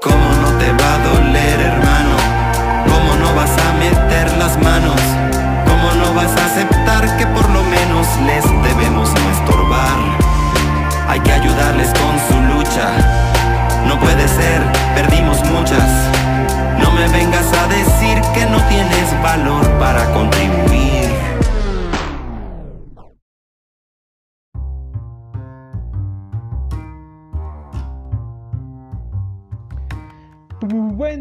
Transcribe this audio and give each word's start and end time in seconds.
¿Cómo 0.00 0.32
no 0.40 0.56
te 0.56 0.72
va 0.72 0.94
a 0.94 0.98
doler, 1.00 1.60
hermano? 1.60 2.16
¿Cómo 2.88 3.14
no 3.16 3.34
vas 3.34 3.50
a 3.50 3.74
meter 3.74 4.34
las 4.38 4.56
manos? 4.62 4.98
¿Cómo 5.68 5.92
no 5.96 6.14
vas 6.14 6.34
a 6.34 6.46
aceptar 6.46 7.14
que 7.18 7.26
por 7.26 7.46
lo 7.50 7.62
menos 7.62 8.06
les 8.24 8.44
debemos 8.62 9.12
no 9.12 9.30
estorbar? 9.32 9.98
Hay 11.08 11.20
que 11.20 11.32
ayudarles 11.32 11.90
con 11.90 12.18
su 12.26 12.54
lucha. 12.54 12.88
No 13.86 14.00
puede 14.00 14.26
ser, 14.28 14.62
perdimos 14.94 15.44
muchas. 15.44 16.15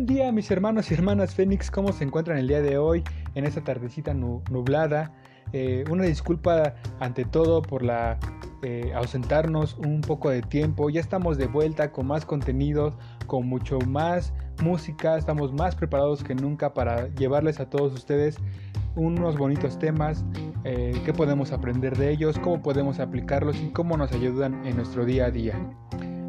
Buen 0.06 0.18
día 0.18 0.32
mis 0.32 0.52
hermanos 0.52 0.92
y 0.92 0.94
hermanas 0.94 1.34
Fénix, 1.34 1.72
¿cómo 1.72 1.92
se 1.92 2.04
encuentran 2.04 2.38
el 2.38 2.48
día 2.48 2.62
de 2.62 2.78
hoy 2.78 3.04
en 3.34 3.44
esta 3.44 3.64
tardecita 3.64 4.14
nu- 4.14 4.44
nublada? 4.52 5.12
Eh, 5.52 5.84
una 5.90 6.04
disculpa 6.04 6.76
ante 7.00 7.26
todo 7.26 7.64
por 7.64 7.82
la 7.82 8.20
eh, 8.62 8.92
ausentarnos 8.94 9.76
un 9.80 10.02
poco 10.02 10.30
de 10.30 10.44
tiempo, 10.44 10.92
ya 10.92 11.02
estamos 11.02 11.40
de 11.40 11.48
vuelta 11.48 11.92
con 11.92 12.06
más 12.06 12.24
contenidos, 12.24 12.94
con 13.26 13.48
mucho 13.48 13.80
más 13.88 14.32
música, 14.62 15.18
estamos 15.18 15.52
más 15.54 15.76
preparados 15.76 16.24
que 16.24 16.36
nunca 16.36 16.76
para 16.76 17.08
llevarles 17.16 17.60
a 17.60 17.68
todos 17.68 17.92
ustedes 17.92 18.38
unos 18.96 19.40
bonitos 19.40 19.80
temas, 19.80 20.24
eh, 20.66 20.94
qué 21.04 21.14
podemos 21.14 21.52
aprender 21.52 21.98
de 21.98 22.12
ellos, 22.12 22.38
cómo 22.38 22.62
podemos 22.62 23.00
aplicarlos 23.00 23.58
y 23.60 23.72
cómo 23.72 23.98
nos 23.98 24.12
ayudan 24.12 24.68
en 24.68 24.76
nuestro 24.76 25.04
día 25.04 25.26
a 25.26 25.32
día. 25.32 25.56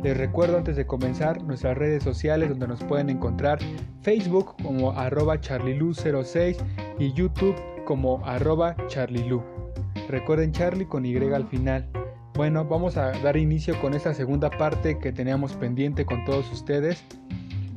Les 0.07 0.17
recuerdo 0.17 0.57
antes 0.57 0.77
de 0.77 0.87
comenzar 0.87 1.43
nuestras 1.43 1.77
redes 1.77 2.05
sociales 2.05 2.51
donde 2.51 2.69
nos 2.69 2.81
pueden 2.85 3.11
encontrar 3.11 3.59
Facebook 4.03 4.55
como 4.63 4.93
arroba 4.93 5.41
charlilu06 5.41 6.59
y 7.01 7.13
YouTube 7.13 7.57
como 7.85 8.25
arroba 8.25 8.77
charlilu. 8.87 9.43
Recuerden 10.09 10.53
Charlie 10.53 10.87
con 10.87 11.05
Y 11.05 11.17
al 11.17 11.49
final. 11.49 11.89
Bueno, 12.35 12.65
vamos 12.65 12.97
a 12.97 13.11
dar 13.19 13.37
inicio 13.37 13.77
con 13.81 13.95
esta 13.95 14.15
segunda 14.15 14.49
parte 14.49 14.97
que 15.01 15.11
teníamos 15.11 15.55
pendiente 15.55 16.07
con 16.07 16.25
todos 16.25 16.53
ustedes. 16.53 17.05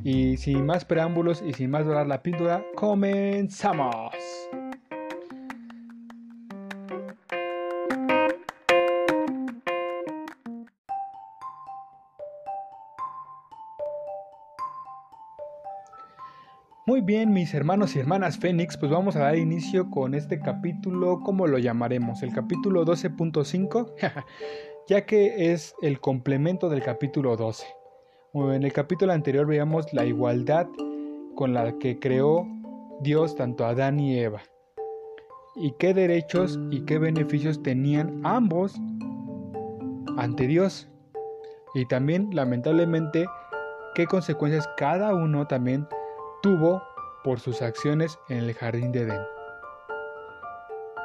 Y 0.04 0.36
sin 0.36 0.64
más 0.64 0.84
preámbulos 0.84 1.42
y 1.44 1.52
sin 1.52 1.72
más 1.72 1.84
dorar 1.84 2.06
la 2.06 2.22
píldora, 2.22 2.64
comenzamos. 2.76 4.14
Muy 16.90 17.02
bien, 17.02 17.32
mis 17.32 17.54
hermanos 17.54 17.94
y 17.94 18.00
hermanas 18.00 18.36
Fénix, 18.36 18.76
pues 18.76 18.90
vamos 18.90 19.14
a 19.14 19.20
dar 19.20 19.36
inicio 19.36 19.88
con 19.90 20.12
este 20.12 20.40
capítulo, 20.40 21.20
¿cómo 21.20 21.46
lo 21.46 21.56
llamaremos? 21.56 22.24
El 22.24 22.32
capítulo 22.32 22.84
12.5, 22.84 23.92
ya 24.88 25.06
que 25.06 25.52
es 25.52 25.76
el 25.82 26.00
complemento 26.00 26.68
del 26.68 26.82
capítulo 26.82 27.36
12. 27.36 27.64
Bueno, 28.32 28.54
en 28.54 28.64
el 28.64 28.72
capítulo 28.72 29.12
anterior 29.12 29.46
veíamos 29.46 29.92
la 29.92 30.04
igualdad 30.04 30.66
con 31.36 31.54
la 31.54 31.78
que 31.78 32.00
creó 32.00 32.44
Dios 33.02 33.36
tanto 33.36 33.64
a 33.64 33.68
Adán 33.68 34.00
y 34.00 34.18
Eva. 34.18 34.42
Y 35.54 35.74
qué 35.78 35.94
derechos 35.94 36.58
y 36.72 36.80
qué 36.86 36.98
beneficios 36.98 37.62
tenían 37.62 38.20
ambos 38.24 38.74
ante 40.16 40.48
Dios. 40.48 40.88
Y 41.72 41.86
también, 41.86 42.30
lamentablemente, 42.32 43.26
qué 43.94 44.06
consecuencias 44.06 44.68
cada 44.76 45.14
uno 45.14 45.46
también 45.46 45.86
tuvo 46.42 46.82
por 47.22 47.40
sus 47.40 47.62
acciones 47.62 48.18
en 48.28 48.38
el 48.38 48.54
jardín 48.54 48.92
de 48.92 49.02
Edén. 49.02 49.20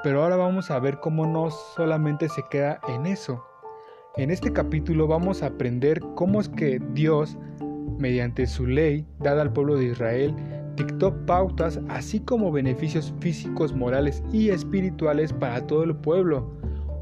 Pero 0.04 0.24
ahora 0.24 0.36
vamos 0.36 0.72
a 0.72 0.80
ver 0.80 1.00
cómo 1.00 1.26
no 1.26 1.50
solamente 1.50 2.30
se 2.30 2.44
queda 2.50 2.80
en 2.88 3.06
eso. 3.06 3.44
En 4.18 4.32
este 4.32 4.54
capítulo 4.54 5.08
vamos 5.08 5.44
a 5.44 5.48
aprender 5.48 6.00
cómo 6.16 6.40
es 6.40 6.48
que 6.48 6.80
Dios, 6.94 7.38
mediante 7.98 8.46
su 8.46 8.66
ley 8.66 9.06
dada 9.20 9.42
al 9.42 9.52
pueblo 9.52 9.76
de 9.76 9.86
Israel, 9.86 10.34
dictó 10.76 11.14
pautas 11.26 11.80
así 11.90 12.20
como 12.20 12.52
beneficios 12.52 13.14
físicos, 13.20 13.74
morales 13.74 14.24
y 14.32 14.50
espirituales 14.50 15.34
para 15.34 15.66
todo 15.68 15.84
el 15.84 15.96
pueblo, 15.96 16.50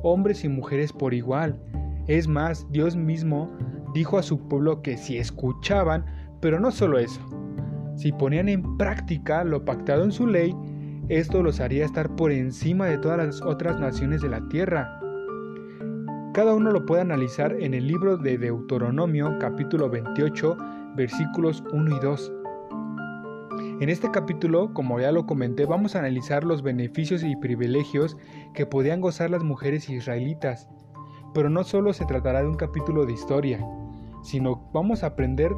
hombres 0.02 0.44
y 0.44 0.50
mujeres 0.50 0.92
por 0.94 1.14
igual. 1.14 1.60
Es 2.08 2.28
más, 2.28 2.66
Dios 2.72 2.96
mismo 2.96 3.52
dijo 3.94 4.18
a 4.18 4.24
su 4.24 4.40
pueblo 4.48 4.82
que 4.82 4.98
si 4.98 5.18
escuchaban, 5.18 6.06
pero 6.42 6.60
no 6.60 6.72
solo 6.72 7.00
eso, 7.00 7.22
si 7.96 8.12
ponían 8.12 8.50
en 8.50 8.78
práctica 8.78 9.44
lo 9.44 9.66
pactado 9.66 10.04
en 10.04 10.12
su 10.12 10.28
ley, 10.28 10.56
esto 11.10 11.44
los 11.44 11.60
haría 11.60 11.86
estar 11.86 12.16
por 12.16 12.32
encima 12.32 12.86
de 12.88 12.98
todas 12.98 13.18
las 13.18 13.42
otras 13.42 13.80
naciones 13.80 14.22
de 14.22 14.30
la 14.30 14.48
tierra. 14.50 15.00
Cada 16.34 16.56
uno 16.56 16.72
lo 16.72 16.86
puede 16.86 17.02
analizar 17.02 17.56
en 17.60 17.74
el 17.74 17.88
libro 17.88 18.18
de 18.18 18.38
Deuteronomio 18.38 19.38
capítulo 19.40 19.90
28 19.90 20.58
versículos 20.96 21.64
1 21.72 21.96
y 21.96 22.00
2. 22.00 22.34
En 23.82 23.90
este 23.90 24.10
capítulo, 24.12 24.74
como 24.74 25.00
ya 25.00 25.12
lo 25.12 25.26
comenté, 25.26 25.66
vamos 25.66 25.96
a 25.96 26.00
analizar 26.00 26.44
los 26.44 26.62
beneficios 26.62 27.24
y 27.24 27.36
privilegios 27.36 28.18
que 28.54 28.66
podían 28.66 29.02
gozar 29.02 29.30
las 29.30 29.44
mujeres 29.44 29.90
israelitas. 29.90 30.70
Pero 31.34 31.50
no 31.50 31.64
solo 31.64 31.94
se 31.94 32.06
tratará 32.06 32.42
de 32.42 32.48
un 32.48 32.56
capítulo 32.56 33.06
de 33.06 33.14
historia, 33.14 33.60
sino 34.24 34.70
vamos 34.74 35.04
a 35.04 35.08
aprender 35.08 35.52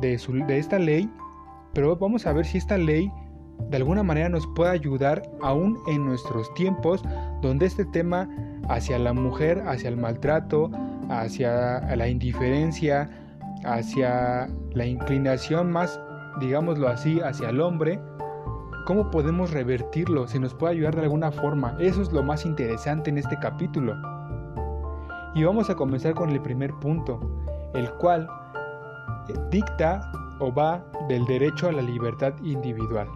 de, 0.00 0.18
su, 0.18 0.32
de 0.32 0.58
esta 0.58 0.78
ley 0.78 1.10
pero 1.74 1.96
vamos 1.96 2.26
a 2.26 2.32
ver 2.32 2.44
si 2.44 2.58
esta 2.58 2.78
ley 2.78 3.10
de 3.70 3.76
alguna 3.76 4.02
manera 4.02 4.28
nos 4.28 4.46
puede 4.48 4.72
ayudar 4.72 5.22
aún 5.40 5.78
en 5.86 6.04
nuestros 6.04 6.52
tiempos 6.54 7.02
donde 7.40 7.66
este 7.66 7.84
tema 7.84 8.28
hacia 8.68 8.98
la 8.98 9.12
mujer, 9.12 9.62
hacia 9.66 9.88
el 9.88 9.96
maltrato, 9.96 10.70
hacia 11.08 11.80
la 11.96 12.08
indiferencia, 12.08 13.08
hacia 13.64 14.48
la 14.72 14.86
inclinación 14.86 15.70
más, 15.70 16.00
digámoslo 16.40 16.88
así, 16.88 17.20
hacia 17.20 17.50
el 17.50 17.60
hombre, 17.60 18.00
¿cómo 18.86 19.10
podemos 19.10 19.52
revertirlo? 19.52 20.26
Si 20.26 20.38
nos 20.38 20.54
puede 20.54 20.74
ayudar 20.74 20.96
de 20.96 21.02
alguna 21.02 21.30
forma. 21.30 21.76
Eso 21.78 22.02
es 22.02 22.12
lo 22.12 22.22
más 22.22 22.44
interesante 22.44 23.10
en 23.10 23.18
este 23.18 23.38
capítulo. 23.38 23.94
Y 25.34 25.44
vamos 25.44 25.70
a 25.70 25.74
comenzar 25.74 26.14
con 26.14 26.30
el 26.30 26.40
primer 26.40 26.72
punto, 26.74 27.20
el 27.74 27.90
cual 27.94 28.28
dicta 29.50 30.12
o 30.42 30.52
va 30.52 30.84
del 31.08 31.24
derecho 31.24 31.68
a 31.68 31.72
la 31.72 31.82
libertad 31.82 32.34
individual. 32.42 33.08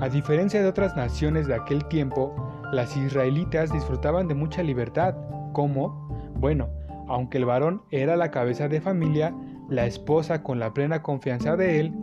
A 0.00 0.08
diferencia 0.08 0.60
de 0.60 0.68
otras 0.68 0.96
naciones 0.96 1.46
de 1.46 1.54
aquel 1.54 1.84
tiempo, 1.84 2.34
las 2.72 2.96
israelitas 2.96 3.72
disfrutaban 3.72 4.26
de 4.26 4.34
mucha 4.34 4.64
libertad, 4.64 5.14
como, 5.52 6.08
bueno, 6.34 6.68
aunque 7.06 7.38
el 7.38 7.44
varón 7.44 7.82
era 7.92 8.16
la 8.16 8.32
cabeza 8.32 8.66
de 8.66 8.80
familia, 8.80 9.32
la 9.68 9.86
esposa 9.86 10.42
con 10.42 10.58
la 10.58 10.74
plena 10.74 11.02
confianza 11.02 11.56
de 11.56 11.78
él, 11.78 11.94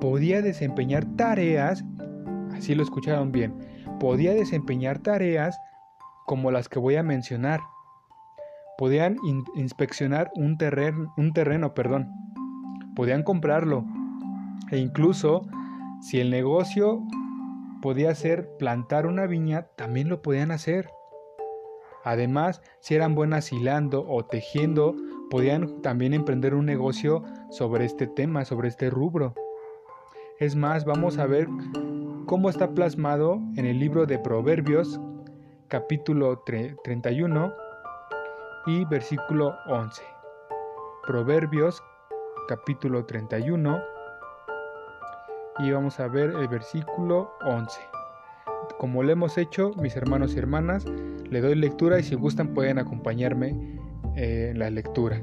podía 0.00 0.40
desempeñar 0.40 1.04
tareas, 1.16 1.84
así 2.54 2.74
lo 2.74 2.82
escucharon 2.82 3.30
bien, 3.30 3.54
podía 4.00 4.32
desempeñar 4.32 5.00
tareas 5.00 5.58
como 6.24 6.50
las 6.50 6.70
que 6.70 6.78
voy 6.78 6.96
a 6.96 7.02
mencionar. 7.02 7.60
Podían 8.78 9.18
in 9.24 9.44
inspeccionar 9.54 10.30
un, 10.34 10.56
un 11.16 11.32
terreno, 11.34 11.74
perdón, 11.74 12.23
podían 12.94 13.22
comprarlo 13.22 13.84
e 14.70 14.78
incluso 14.78 15.42
si 16.00 16.20
el 16.20 16.30
negocio 16.30 17.02
podía 17.80 18.14
ser 18.14 18.56
plantar 18.56 19.06
una 19.06 19.26
viña, 19.26 19.68
también 19.76 20.08
lo 20.08 20.22
podían 20.22 20.50
hacer. 20.50 20.88
Además, 22.02 22.62
si 22.80 22.94
eran 22.94 23.14
buenas 23.14 23.52
hilando 23.52 24.06
o 24.08 24.24
tejiendo, 24.24 24.94
podían 25.30 25.82
también 25.82 26.14
emprender 26.14 26.54
un 26.54 26.66
negocio 26.66 27.22
sobre 27.50 27.84
este 27.84 28.06
tema, 28.06 28.44
sobre 28.44 28.68
este 28.68 28.90
rubro. 28.90 29.34
Es 30.38 30.56
más, 30.56 30.84
vamos 30.84 31.18
a 31.18 31.26
ver 31.26 31.48
cómo 32.26 32.50
está 32.50 32.70
plasmado 32.70 33.40
en 33.56 33.66
el 33.66 33.78
libro 33.78 34.06
de 34.06 34.18
Proverbios, 34.18 35.00
capítulo 35.68 36.38
31 36.40 37.52
y 38.66 38.84
versículo 38.86 39.54
11. 39.68 40.02
Proverbios 41.06 41.82
capítulo 42.46 43.06
31 43.06 43.82
y 45.60 45.70
vamos 45.70 45.98
a 46.00 46.08
ver 46.08 46.30
el 46.30 46.48
versículo 46.48 47.30
11. 47.46 47.80
Como 48.78 49.02
lo 49.02 49.12
hemos 49.12 49.38
hecho, 49.38 49.72
mis 49.80 49.96
hermanos 49.96 50.34
y 50.34 50.38
hermanas, 50.38 50.84
le 51.30 51.40
doy 51.40 51.54
lectura 51.54 51.98
y 51.98 52.02
si 52.02 52.14
gustan 52.14 52.48
pueden 52.48 52.78
acompañarme 52.78 53.78
eh, 54.16 54.48
en 54.50 54.58
la 54.58 54.68
lectura. 54.68 55.22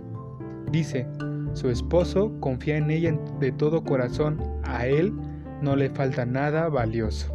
Dice, 0.72 1.08
su 1.54 1.70
esposo 1.70 2.32
confía 2.40 2.78
en 2.78 2.90
ella 2.90 3.16
de 3.40 3.52
todo 3.52 3.84
corazón, 3.84 4.42
a 4.64 4.88
él 4.88 5.14
no 5.62 5.76
le 5.76 5.90
falta 5.90 6.26
nada 6.26 6.70
valioso. 6.70 7.32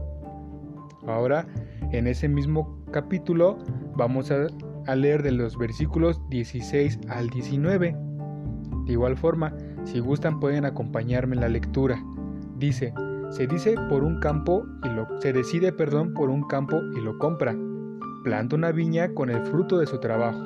Ahora, 1.06 1.46
en 1.92 2.08
ese 2.08 2.28
mismo 2.28 2.82
capítulo, 2.90 3.58
vamos 3.94 4.32
a, 4.32 4.48
a 4.86 4.96
leer 4.96 5.22
de 5.22 5.32
los 5.32 5.56
versículos 5.56 6.20
16 6.28 6.98
al 7.08 7.28
19 7.30 7.96
De 8.86 8.92
igual 8.92 9.16
forma, 9.16 9.54
si 9.86 10.00
gustan 10.00 10.40
pueden 10.40 10.64
acompañarme 10.64 11.36
en 11.36 11.40
la 11.40 11.48
lectura. 11.48 12.02
Dice, 12.58 12.92
se 13.30 13.46
dice 13.46 13.76
por 13.88 14.02
un 14.04 14.20
campo 14.20 14.66
y 14.84 14.88
lo 14.88 15.20
se 15.20 15.32
decide, 15.32 15.72
perdón, 15.72 16.12
por 16.12 16.28
un 16.28 16.42
campo 16.42 16.80
y 16.96 17.00
lo 17.00 17.18
compra. 17.18 17.56
Planta 18.24 18.56
una 18.56 18.72
viña 18.72 19.14
con 19.14 19.30
el 19.30 19.40
fruto 19.46 19.78
de 19.78 19.86
su 19.86 19.98
trabajo. 20.00 20.40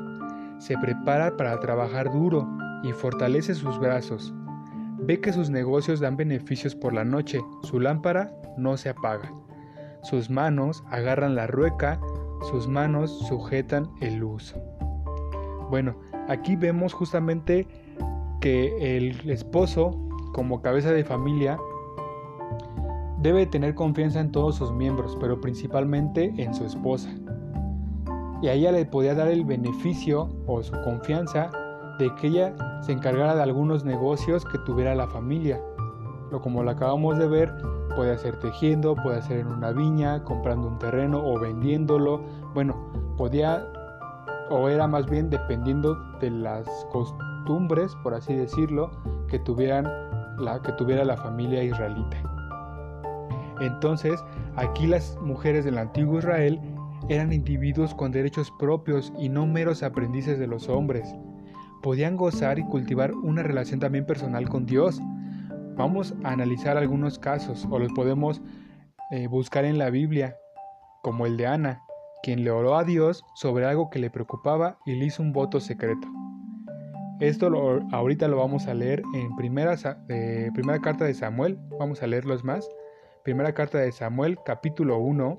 Se 0.59 0.77
prepara 0.77 1.37
para 1.37 1.59
trabajar 1.59 2.13
duro 2.13 2.47
y 2.83 2.93
fortalece 2.93 3.55
sus 3.55 3.79
brazos. 3.79 4.35
Ve 4.99 5.21
que 5.21 5.33
sus 5.33 5.49
negocios 5.49 6.01
dan 6.01 6.17
beneficios 6.17 6.75
por 6.75 6.93
la 6.93 7.05
noche, 7.05 7.41
su 7.63 7.81
lámpara 7.81 8.31
no 8.59 8.77
se 8.77 8.91
apaga. 8.91 9.33
Sus 10.03 10.29
manos 10.29 10.85
agarran 10.91 11.35
la 11.35 11.47
rueca, 11.47 11.99
sus 12.51 12.69
manos 12.69 13.27
sujetan 13.27 13.91
el 14.01 14.23
uso. 14.23 14.57
Bueno, 15.71 15.97
aquí 16.29 16.57
vemos 16.57 16.93
justamente 16.93 17.67
que 18.41 18.97
el 18.97 19.31
esposo, 19.31 19.97
como 20.33 20.63
cabeza 20.63 20.93
de 20.93 21.05
familia, 21.05 21.59
debe 23.19 23.47
tener 23.47 23.75
confianza 23.75 24.21
en 24.21 24.33
todos 24.33 24.57
sus 24.57 24.73
miembros, 24.73 25.17
pero 25.21 25.41
principalmente 25.41 26.33
en 26.37 26.55
su 26.55 26.65
esposa. 26.65 27.11
Y 28.43 28.49
a 28.49 28.55
ella 28.55 28.73
le 28.73 28.87
podía 28.87 29.15
dar 29.15 29.29
el 29.29 29.45
beneficio 29.45 30.31
o 30.47 30.63
su 30.63 30.73
confianza 30.83 31.51
de 31.99 32.15
que 32.15 32.29
ella 32.29 32.55
se 32.81 32.93
encargara 32.93 33.35
de 33.35 33.43
algunos 33.43 33.85
negocios 33.85 34.45
que 34.47 34.59
tuviera 34.59 34.95
la 34.95 35.07
familia. 35.07 35.61
Lo 36.31 36.41
como 36.41 36.63
lo 36.63 36.71
acabamos 36.71 37.19
de 37.19 37.29
ver, 37.29 37.53
puede 37.95 38.13
hacer 38.13 38.39
tejiendo, 38.39 38.95
puede 38.95 39.19
hacer 39.19 39.41
en 39.41 39.49
una 39.49 39.73
viña, 39.73 40.25
comprando 40.25 40.69
un 40.69 40.79
terreno 40.79 41.23
o 41.23 41.39
vendiéndolo. 41.39 42.23
Bueno, 42.55 42.75
podía 43.19 43.67
o 44.51 44.69
era 44.69 44.87
más 44.87 45.09
bien 45.09 45.31
dependiendo 45.31 45.95
de 46.21 46.31
las 46.31 46.67
costumbres, 46.91 47.30
por 48.03 48.15
así 48.15 48.35
decirlo, 48.35 48.91
que 49.29 49.39
tuvieran 49.39 49.85
la 50.39 50.63
que 50.63 50.73
tuviera 50.73 51.05
la 51.05 51.17
familia 51.17 51.63
israelita. 51.63 52.17
Entonces, 53.61 54.25
aquí 54.57 54.87
las 54.87 55.19
mujeres 55.21 55.65
del 55.65 55.79
antiguo 55.79 56.19
Israel 56.19 56.61
eran 57.09 57.33
individuos 57.33 57.95
con 57.95 58.13
derechos 58.13 58.53
propios 58.59 59.13
y 59.19 59.29
no 59.29 59.47
meros 59.47 59.83
aprendices 59.83 60.39
de 60.39 60.47
los 60.47 60.69
hombres. 60.69 61.15
Podían 61.83 62.17
gozar 62.17 62.59
y 62.59 62.65
cultivar 62.65 63.13
una 63.13 63.43
relación 63.43 63.81
también 63.81 64.07
personal 64.07 64.49
con 64.49 64.65
Dios. 64.65 65.01
Vamos 65.77 66.15
a 66.25 66.31
analizar 66.31 66.77
algunos 66.77 67.19
casos 67.19 67.67
o 67.71 67.79
los 67.79 67.93
podemos 67.93 68.41
eh, 69.11 69.27
buscar 69.27 69.65
en 69.65 69.77
la 69.77 69.91
Biblia, 69.91 70.37
como 71.03 71.27
el 71.27 71.37
de 71.37 71.47
Ana, 71.47 71.83
quien 72.23 72.45
le 72.45 72.51
oró 72.51 72.77
a 72.77 72.85
Dios 72.85 73.25
sobre 73.35 73.67
algo 73.67 73.91
que 73.91 73.99
le 73.99 74.11
preocupaba 74.11 74.79
y 74.87 74.95
le 74.95 75.07
hizo 75.07 75.23
un 75.23 75.33
voto 75.33 75.59
secreto. 75.59 76.07
Esto 77.21 77.51
ahorita 77.93 78.29
lo 78.29 78.39
vamos 78.39 78.67
a 78.67 78.73
leer 78.73 79.03
en 79.13 79.37
primera, 79.37 79.77
primera 80.55 80.81
carta 80.81 81.05
de 81.05 81.13
Samuel, 81.13 81.59
vamos 81.79 82.03
a 82.03 82.07
leerlos 82.07 82.45
más. 82.45 82.67
Primera 83.25 83.53
carta 83.53 83.77
de 83.77 83.93
Samuel, 83.93 84.39
capítulo 84.43 84.97
1. 84.97 85.39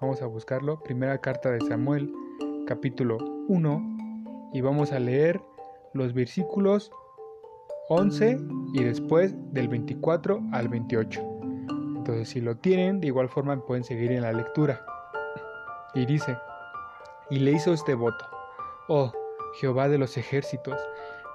Vamos 0.00 0.22
a 0.22 0.26
buscarlo. 0.26 0.82
Primera 0.82 1.18
carta 1.18 1.50
de 1.50 1.60
Samuel, 1.60 2.10
capítulo 2.66 3.18
1. 3.48 4.50
Y 4.54 4.62
vamos 4.62 4.92
a 4.92 4.98
leer 4.98 5.42
los 5.92 6.14
versículos 6.14 6.90
11 7.90 8.38
y 8.72 8.82
después 8.82 9.34
del 9.52 9.68
24 9.68 10.40
al 10.52 10.68
28. 10.68 11.20
Entonces, 11.98 12.30
si 12.30 12.40
lo 12.40 12.56
tienen, 12.56 12.98
de 12.98 13.08
igual 13.08 13.28
forma 13.28 13.60
pueden 13.60 13.84
seguir 13.84 14.10
en 14.10 14.22
la 14.22 14.32
lectura. 14.32 14.80
Y 15.94 16.06
dice, 16.06 16.34
y 17.28 17.40
le 17.40 17.52
hizo 17.52 17.74
este 17.74 17.92
voto. 17.92 18.24
Oh, 18.88 19.12
Jehová 19.54 19.88
de 19.88 19.98
los 19.98 20.16
ejércitos, 20.16 20.76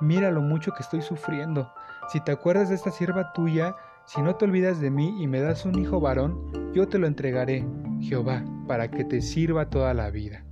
mira 0.01 0.31
lo 0.31 0.41
mucho 0.41 0.71
que 0.73 0.83
estoy 0.83 1.01
sufriendo. 1.01 1.71
Si 2.09 2.19
te 2.21 2.31
acuerdas 2.31 2.69
de 2.69 2.75
esta 2.75 2.91
sierva 2.91 3.33
tuya, 3.33 3.75
si 4.05 4.21
no 4.21 4.35
te 4.35 4.45
olvidas 4.45 4.79
de 4.79 4.89
mí 4.89 5.21
y 5.21 5.27
me 5.27 5.41
das 5.41 5.65
un 5.65 5.77
hijo 5.77 5.99
varón, 5.99 6.71
yo 6.73 6.87
te 6.87 6.97
lo 6.97 7.07
entregaré, 7.07 7.67
Jehová, 7.99 8.43
para 8.67 8.89
que 8.89 9.03
te 9.03 9.21
sirva 9.21 9.69
toda 9.69 9.93
la 9.93 10.09
vida, 10.09 10.43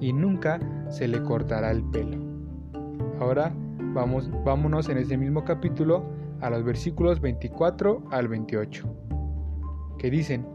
y 0.00 0.12
nunca 0.12 0.60
se 0.88 1.08
le 1.08 1.22
cortará 1.22 1.70
el 1.70 1.82
pelo. 1.84 2.18
Ahora 3.18 3.52
vamos, 3.92 4.30
vámonos 4.44 4.88
en 4.88 4.98
este 4.98 5.16
mismo 5.16 5.44
capítulo 5.44 6.04
a 6.40 6.50
los 6.50 6.64
versículos 6.64 7.20
24 7.20 8.04
al 8.10 8.28
28, 8.28 8.86
que 9.98 10.10
dicen, 10.10 10.46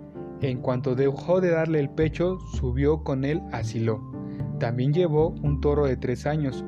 en 0.42 0.62
cuanto 0.62 0.96
dejó 0.96 1.42
de 1.42 1.52
darle 1.52 1.80
el 1.80 1.90
pecho, 1.90 2.40
subió 2.54 3.04
con 3.04 3.26
él 3.26 3.42
a 3.52 3.64
Silo. 3.64 4.15
También 4.60 4.94
llevó 4.94 5.30
un 5.30 5.62
toro 5.62 5.86
de 5.86 5.98
tres 5.98 6.26
años, 6.26 6.64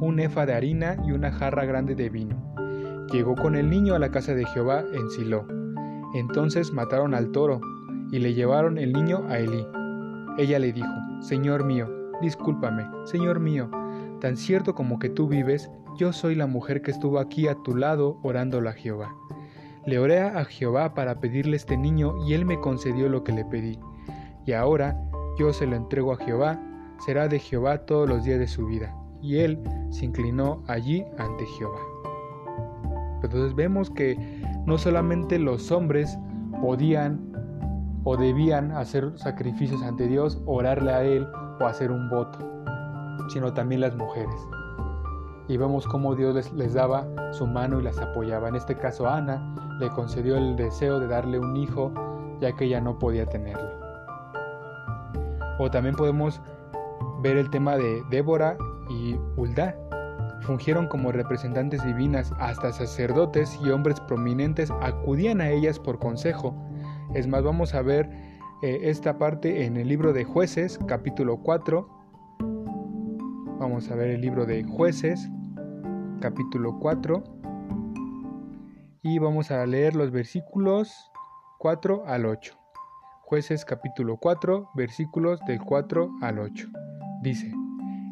un 0.00 0.20
efa 0.20 0.46
de 0.46 0.54
harina 0.54 0.96
y 1.06 1.12
una 1.12 1.32
jarra 1.32 1.64
grande 1.64 1.94
de 1.94 2.08
vino 2.08 2.52
llegó 3.12 3.34
con 3.36 3.54
el 3.56 3.68
niño 3.68 3.94
a 3.94 3.98
la 3.98 4.10
casa 4.10 4.34
de 4.34 4.46
Jehová 4.46 4.84
en 4.92 5.10
Silo. 5.10 5.46
Entonces 6.14 6.72
mataron 6.72 7.14
al 7.14 7.30
toro 7.30 7.60
y 8.10 8.18
le 8.18 8.34
llevaron 8.34 8.78
el 8.78 8.92
niño 8.92 9.26
a 9.28 9.38
Elí. 9.38 9.66
Ella 10.38 10.58
le 10.58 10.72
dijo, 10.72 10.88
Señor 11.20 11.64
mío, 11.64 11.88
discúlpame, 12.22 12.86
Señor 13.04 13.38
mío, 13.38 13.70
tan 14.20 14.36
cierto 14.36 14.74
como 14.74 14.98
que 14.98 15.10
tú 15.10 15.28
vives, 15.28 15.70
yo 15.98 16.12
soy 16.12 16.34
la 16.34 16.46
mujer 16.46 16.80
que 16.80 16.90
estuvo 16.90 17.18
aquí 17.18 17.48
a 17.48 17.54
tu 17.54 17.76
lado 17.76 18.18
orándole 18.22 18.70
a 18.70 18.72
Jehová. 18.72 19.14
Le 19.84 19.98
oré 19.98 20.20
a 20.20 20.44
Jehová 20.44 20.94
para 20.94 21.20
pedirle 21.20 21.56
este 21.56 21.76
niño 21.76 22.14
y 22.26 22.32
él 22.32 22.46
me 22.46 22.60
concedió 22.60 23.08
lo 23.08 23.24
que 23.24 23.32
le 23.32 23.44
pedí. 23.44 23.78
Y 24.46 24.52
ahora 24.52 24.96
yo 25.38 25.52
se 25.52 25.66
lo 25.66 25.76
entrego 25.76 26.12
a 26.12 26.16
Jehová, 26.16 26.60
será 27.04 27.28
de 27.28 27.38
Jehová 27.38 27.78
todos 27.78 28.08
los 28.08 28.24
días 28.24 28.38
de 28.38 28.46
su 28.46 28.66
vida. 28.66 28.94
Y 29.20 29.38
él 29.38 29.58
se 29.90 30.04
inclinó 30.04 30.62
allí 30.66 31.04
ante 31.18 31.46
Jehová. 31.46 31.78
Entonces 33.22 33.54
vemos 33.54 33.90
que 33.90 34.16
no 34.66 34.78
solamente 34.78 35.38
los 35.38 35.70
hombres 35.70 36.18
podían 36.60 37.32
o 38.04 38.16
debían 38.16 38.72
hacer 38.72 39.12
sacrificios 39.16 39.82
ante 39.82 40.08
Dios, 40.08 40.40
orarle 40.46 40.92
a 40.92 41.04
Él 41.04 41.26
o 41.60 41.66
hacer 41.66 41.90
un 41.90 42.08
voto, 42.10 42.38
sino 43.28 43.52
también 43.52 43.80
las 43.80 43.94
mujeres. 43.96 44.34
Y 45.48 45.56
vemos 45.56 45.86
cómo 45.86 46.14
Dios 46.14 46.52
les, 46.52 46.74
daba 46.74 47.06
su 47.32 47.46
mano 47.46 47.80
y 47.80 47.82
las 47.84 47.98
apoyaba. 47.98 48.48
En 48.48 48.56
este 48.56 48.76
caso 48.76 49.08
Ana 49.08 49.54
le 49.78 49.88
concedió 49.90 50.36
el 50.36 50.56
deseo 50.56 50.98
de 50.98 51.06
darle 51.06 51.38
un 51.38 51.56
hijo 51.56 51.92
ya 52.40 52.52
que 52.52 52.64
ella 52.64 52.80
no 52.80 52.98
podía 52.98 53.26
tenerlo. 53.26 53.70
O 55.58 55.70
también 55.70 55.94
podemos 55.94 56.40
ver 57.22 57.36
el 57.36 57.48
tema 57.50 57.76
de 57.76 58.02
Débora 58.10 58.56
y 58.90 59.16
Hulda, 59.36 59.76
fungieron 60.42 60.88
como 60.88 61.12
representantes 61.12 61.84
divinas, 61.84 62.32
hasta 62.38 62.72
sacerdotes 62.72 63.58
y 63.64 63.70
hombres 63.70 64.00
prominentes 64.00 64.70
acudían 64.82 65.40
a 65.40 65.50
ellas 65.50 65.78
por 65.78 65.98
consejo. 65.98 66.54
Es 67.14 67.26
más, 67.26 67.42
vamos 67.42 67.74
a 67.74 67.82
ver 67.82 68.10
eh, 68.62 68.80
esta 68.82 69.18
parte 69.18 69.64
en 69.64 69.76
el 69.76 69.88
libro 69.88 70.12
de 70.12 70.24
jueces, 70.24 70.78
capítulo 70.86 71.38
4. 71.38 71.88
Vamos 73.58 73.90
a 73.90 73.94
ver 73.94 74.10
el 74.10 74.20
libro 74.20 74.44
de 74.44 74.64
jueces, 74.64 75.30
capítulo 76.20 76.78
4. 76.80 77.22
Y 79.02 79.18
vamos 79.18 79.50
a 79.50 79.64
leer 79.66 79.94
los 79.94 80.10
versículos 80.10 80.92
4 81.58 82.04
al 82.06 82.26
8. 82.26 82.54
Jueces 83.22 83.64
capítulo 83.64 84.16
4, 84.16 84.70
versículos 84.74 85.40
del 85.46 85.60
4 85.60 86.10
al 86.20 86.38
8. 86.38 86.81
Dice, 87.22 87.52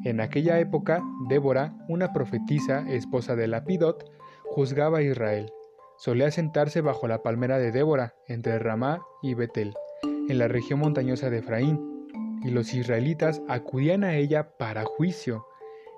en 0.04 0.20
aquella 0.20 0.60
época, 0.60 1.02
Débora, 1.28 1.74
una 1.88 2.12
profetisa, 2.12 2.88
esposa 2.88 3.36
de 3.36 3.48
Lapidot, 3.48 4.10
juzgaba 4.44 4.98
a 4.98 5.02
Israel. 5.02 5.52
Solía 5.98 6.30
sentarse 6.30 6.80
bajo 6.80 7.06
la 7.08 7.22
palmera 7.22 7.58
de 7.58 7.72
Débora, 7.72 8.14
entre 8.26 8.58
Ramá 8.58 9.02
y 9.20 9.34
Betel, 9.34 9.74
en 10.02 10.38
la 10.38 10.48
región 10.48 10.78
montañosa 10.78 11.28
de 11.28 11.38
Efraín, 11.38 12.08
y 12.42 12.50
los 12.50 12.72
israelitas 12.72 13.42
acudían 13.48 14.04
a 14.04 14.14
ella 14.14 14.56
para 14.56 14.84
juicio. 14.84 15.44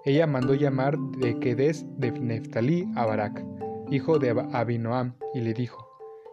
Ella 0.04 0.26
mandó 0.26 0.54
llamar 0.54 0.98
de 0.98 1.38
Quedes 1.38 1.84
de 1.98 2.10
Neftalí 2.10 2.90
a 2.96 3.06
Barak, 3.06 3.44
hijo 3.90 4.18
de 4.18 4.30
Abinoam, 4.52 5.14
y 5.34 5.42
le 5.42 5.54
dijo, 5.54 5.86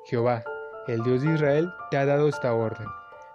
Jehová, 0.05 0.43
el 0.87 1.03
Dios 1.03 1.21
de 1.21 1.35
Israel, 1.35 1.69
te 1.91 1.97
ha 1.97 2.05
dado 2.05 2.27
esta 2.27 2.53
orden. 2.53 2.87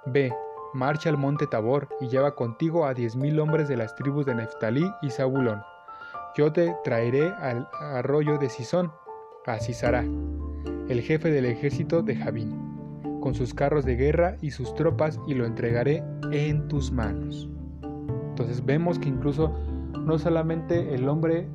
Ve, 0.07 0.33
marcha 0.75 1.09
al 1.09 1.17
monte 1.17 1.47
Tabor 1.47 1.89
y 2.01 2.09
lleva 2.09 2.35
contigo 2.35 2.85
a 2.85 2.95
diez 2.95 3.17
mil 3.17 3.39
hombres 3.39 3.69
de 3.69 3.77
las 3.77 3.95
tribus 3.95 4.27
de 4.27 4.35
Neftalí 4.35 4.85
y 5.03 5.11
Zabulón. 5.11 5.63
Yo 6.37 6.53
te 6.53 6.75
traeré 6.83 7.29
al 7.29 7.69
arroyo 7.81 8.39
de 8.39 8.49
Sisón, 8.49 8.93
a 9.47 9.59
Cisará, 9.59 10.05
el 10.89 11.01
jefe 11.01 11.31
del 11.31 11.47
ejército 11.47 12.03
de 12.03 12.17
Javín, 12.17 13.21
con 13.21 13.35
sus 13.35 13.55
carros 13.55 13.85
de 13.85 13.97
guerra 13.97 14.37
y 14.41 14.51
sus 14.51 14.75
tropas, 14.75 15.21
y 15.29 15.35
lo 15.35 15.47
entregaré 15.47 16.03
en 16.33 16.67
tus 16.69 16.91
manos. 16.91 17.49
Entonces 18.31 18.65
vemos 18.65 18.99
que 18.99 19.09
incluso 19.09 19.53
no 20.01 20.19
solamente 20.19 20.95
el 20.95 21.09
hombre 21.09 21.49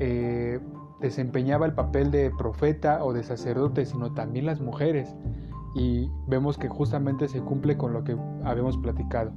eh, 0.00 0.58
desempeñaba 1.00 1.66
el 1.66 1.74
papel 1.74 2.10
de 2.10 2.32
profeta 2.36 3.04
o 3.04 3.12
de 3.12 3.22
sacerdote, 3.22 3.86
sino 3.86 4.12
también 4.12 4.46
las 4.46 4.60
mujeres 4.60 5.14
y 5.74 6.10
vemos 6.26 6.56
que 6.56 6.68
justamente 6.68 7.28
se 7.28 7.40
cumple 7.40 7.76
con 7.76 7.92
lo 7.92 8.04
que 8.04 8.16
habíamos 8.44 8.78
platicado, 8.78 9.32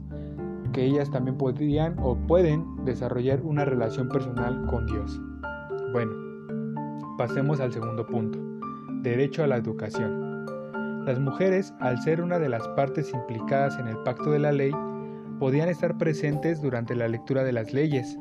que 0.72 0.86
ellas 0.86 1.10
también 1.10 1.38
podrían 1.38 1.96
o 2.00 2.16
pueden 2.16 2.86
desarrollar 2.86 3.42
una 3.42 3.66
relación 3.66 4.10
personal 4.10 4.66
con 4.68 4.86
Dios. 4.86 5.20
Bueno, 5.94 6.28
Pasemos 7.18 7.60
al 7.60 7.74
segundo 7.74 8.06
punto, 8.06 8.38
derecho 9.02 9.44
a 9.44 9.48
la 9.48 9.58
educación. 9.58 10.46
Las 11.04 11.20
mujeres, 11.20 11.74
al 11.80 12.00
ser 12.00 12.22
una 12.22 12.38
de 12.38 12.48
las 12.48 12.68
partes 12.70 13.12
implicadas 13.12 13.80
en 13.80 13.88
el 13.88 13.98
pacto 14.04 14.30
de 14.30 14.38
la 14.38 14.52
ley, 14.52 14.72
podían 15.40 15.68
estar 15.68 15.98
presentes 15.98 16.62
durante 16.62 16.94
la 16.94 17.08
lectura 17.08 17.44
de 17.44 17.54
las 17.54 17.74
leyes. 17.74 18.20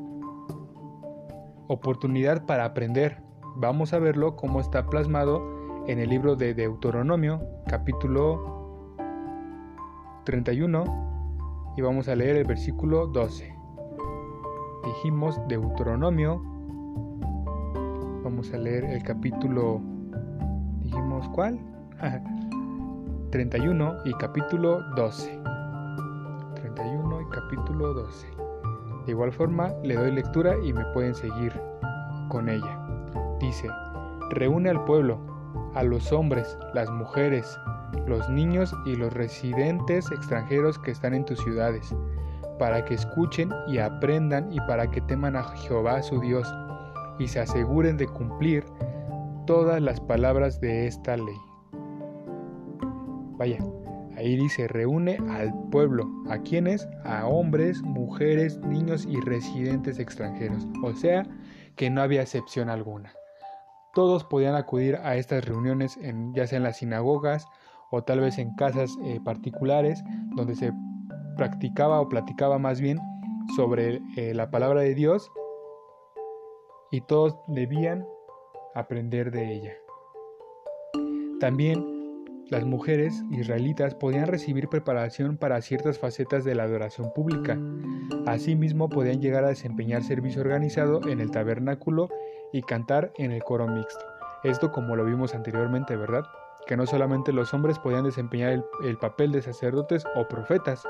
Oportunidad 1.68 2.46
para 2.46 2.64
aprender. 2.64 3.22
Vamos 3.56 3.92
a 3.92 3.98
verlo 3.98 4.34
cómo 4.34 4.60
está 4.60 4.86
plasmado 4.86 5.42
en 5.88 6.00
el 6.00 6.10
libro 6.10 6.34
de 6.34 6.52
Deuteronomio, 6.52 7.40
capítulo 7.68 8.96
31, 10.24 11.74
y 11.76 11.82
vamos 11.82 12.08
a 12.08 12.16
leer 12.16 12.36
el 12.36 12.44
versículo 12.44 13.06
12. 13.06 13.54
Dijimos 14.84 15.40
Deuteronomio, 15.46 16.42
vamos 18.24 18.52
a 18.52 18.56
leer 18.56 18.84
el 18.84 19.02
capítulo, 19.04 19.80
dijimos 20.82 21.28
cuál? 21.28 21.60
31 23.30 23.98
y 24.06 24.14
capítulo 24.14 24.82
12. 24.96 25.40
31 26.56 27.20
y 27.20 27.24
capítulo 27.26 27.94
12. 27.94 28.26
De 29.06 29.12
igual 29.12 29.30
forma, 29.30 29.68
le 29.84 29.94
doy 29.94 30.10
lectura 30.10 30.56
y 30.64 30.72
me 30.72 30.84
pueden 30.86 31.14
seguir 31.14 31.52
con 32.28 32.48
ella. 32.48 32.84
Dice, 33.38 33.68
reúne 34.30 34.70
al 34.70 34.84
pueblo, 34.84 35.35
a 35.76 35.82
los 35.82 36.10
hombres, 36.10 36.58
las 36.72 36.90
mujeres, 36.90 37.58
los 38.06 38.28
niños 38.30 38.74
y 38.86 38.96
los 38.96 39.12
residentes 39.12 40.10
extranjeros 40.10 40.78
que 40.78 40.90
están 40.90 41.12
en 41.12 41.26
tus 41.26 41.38
ciudades, 41.40 41.94
para 42.58 42.82
que 42.84 42.94
escuchen 42.94 43.50
y 43.68 43.78
aprendan 43.78 44.50
y 44.50 44.58
para 44.60 44.90
que 44.90 45.02
teman 45.02 45.36
a 45.36 45.44
Jehová 45.44 46.02
su 46.02 46.18
Dios, 46.20 46.52
y 47.18 47.28
se 47.28 47.40
aseguren 47.40 47.98
de 47.98 48.06
cumplir 48.06 48.64
todas 49.46 49.82
las 49.82 50.00
palabras 50.00 50.60
de 50.60 50.86
esta 50.86 51.18
ley. 51.18 51.38
Vaya, 53.38 53.58
ahí 54.16 54.34
dice, 54.36 54.68
reúne 54.68 55.18
al 55.28 55.52
pueblo. 55.70 56.08
¿A 56.30 56.38
quienes? 56.38 56.88
A 57.04 57.26
hombres, 57.26 57.82
mujeres, 57.82 58.58
niños 58.60 59.06
y 59.06 59.20
residentes 59.20 59.98
extranjeros. 59.98 60.66
O 60.82 60.94
sea, 60.94 61.26
que 61.76 61.90
no 61.90 62.00
había 62.00 62.22
excepción 62.22 62.70
alguna. 62.70 63.12
Todos 63.96 64.24
podían 64.24 64.56
acudir 64.56 64.96
a 64.96 65.16
estas 65.16 65.46
reuniones, 65.46 65.96
en, 65.96 66.34
ya 66.34 66.46
sea 66.46 66.58
en 66.58 66.64
las 66.64 66.76
sinagogas 66.76 67.46
o 67.90 68.04
tal 68.04 68.20
vez 68.20 68.36
en 68.36 68.54
casas 68.54 68.90
eh, 69.02 69.20
particulares, 69.24 70.04
donde 70.34 70.54
se 70.54 70.70
practicaba 71.38 72.02
o 72.02 72.06
platicaba 72.10 72.58
más 72.58 72.78
bien 72.78 72.98
sobre 73.56 74.02
eh, 74.18 74.34
la 74.34 74.50
palabra 74.50 74.82
de 74.82 74.94
Dios 74.94 75.32
y 76.90 77.00
todos 77.00 77.38
debían 77.46 78.06
aprender 78.74 79.30
de 79.30 79.54
ella. 79.54 79.72
También 81.40 81.82
las 82.50 82.66
mujeres 82.66 83.24
israelitas 83.30 83.94
podían 83.94 84.26
recibir 84.26 84.68
preparación 84.68 85.38
para 85.38 85.62
ciertas 85.62 85.98
facetas 85.98 86.44
de 86.44 86.54
la 86.54 86.64
adoración 86.64 87.14
pública. 87.14 87.58
Asimismo, 88.26 88.90
podían 88.90 89.22
llegar 89.22 89.44
a 89.44 89.48
desempeñar 89.48 90.02
servicio 90.02 90.42
organizado 90.42 91.00
en 91.08 91.20
el 91.20 91.30
tabernáculo 91.30 92.10
y 92.52 92.62
cantar 92.62 93.12
en 93.16 93.32
el 93.32 93.42
coro 93.42 93.66
mixto. 93.66 94.04
Esto 94.44 94.72
como 94.72 94.96
lo 94.96 95.04
vimos 95.04 95.34
anteriormente, 95.34 95.96
¿verdad? 95.96 96.24
Que 96.66 96.76
no 96.76 96.86
solamente 96.86 97.32
los 97.32 97.52
hombres 97.54 97.78
podían 97.78 98.04
desempeñar 98.04 98.52
el, 98.52 98.64
el 98.82 98.98
papel 98.98 99.32
de 99.32 99.42
sacerdotes 99.42 100.04
o 100.14 100.26
profetas. 100.28 100.82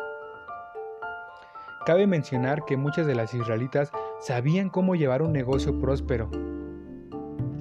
Cabe 1.85 2.07
mencionar 2.07 2.65
que 2.65 2.77
muchas 2.77 3.07
de 3.07 3.15
las 3.15 3.33
israelitas 3.35 3.93
sabían 4.21 4.71
cómo 4.71 4.95
llevar 4.95 5.23
un 5.23 5.33
negocio 5.33 5.79
próspero, 5.79 6.29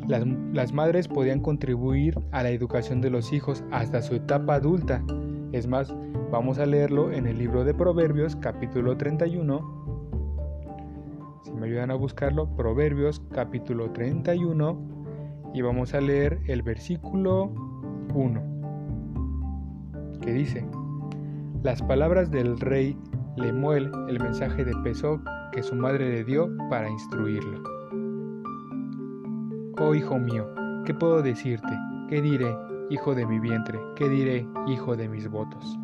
las, 0.07 0.71
madres 0.71 1.07
podían 1.07 1.39
contribuir 1.39 2.19
a 2.31 2.43
la 2.43 2.49
educación 2.49 3.01
de 3.01 3.09
los 3.09 3.33
hijos 3.33 3.63
hasta 3.71 4.01
su 4.01 4.15
etapa 4.15 4.55
adulta. 4.55 5.03
Es 5.51 5.67
más, 5.67 5.93
vamos 6.31 6.59
a 6.59 6.65
leerlo 6.65 7.11
en 7.11 7.25
el 7.25 7.37
libro 7.39 7.63
de 7.63 7.73
Proverbios 7.73 8.35
capítulo 8.35 8.97
31. 8.97 9.84
Ayudan 11.65 11.89
a 11.89 11.95
buscarlo, 11.95 12.55
Proverbios 12.55 13.19
capítulo 13.34 13.89
31 13.89 14.77
y 15.51 15.63
vamos 15.63 15.95
a 15.95 16.00
leer 16.00 16.39
el 16.45 16.62
versículo 16.62 17.51
1 18.13 20.19
que 20.22 20.31
dice, 20.31 20.63
las 21.63 21.81
palabras 21.81 22.29
del 22.29 22.60
rey 22.60 22.95
Lemuel, 23.36 23.91
el 24.07 24.19
mensaje 24.19 24.63
de 24.63 24.75
peso 24.84 25.19
que 25.51 25.63
su 25.63 25.74
madre 25.74 26.07
le 26.07 26.24
dio 26.24 26.55
para 26.69 26.88
instruirlo. 26.88 27.63
Oh 29.79 29.95
hijo 29.95 30.19
mío, 30.19 30.48
¿qué 30.86 30.93
puedo 30.93 31.24
decirte? 31.24 31.74
¿Qué 32.10 32.22
diré, 32.22 32.55
hijo 32.91 33.15
de 33.15 33.25
mi 33.25 33.39
vientre? 33.39 33.79
¿Qué 33.95 34.07
diré, 34.07 34.48
hijo 34.67 34.95
de 34.95 35.10
mis 35.10 35.27
votos? 35.27 35.79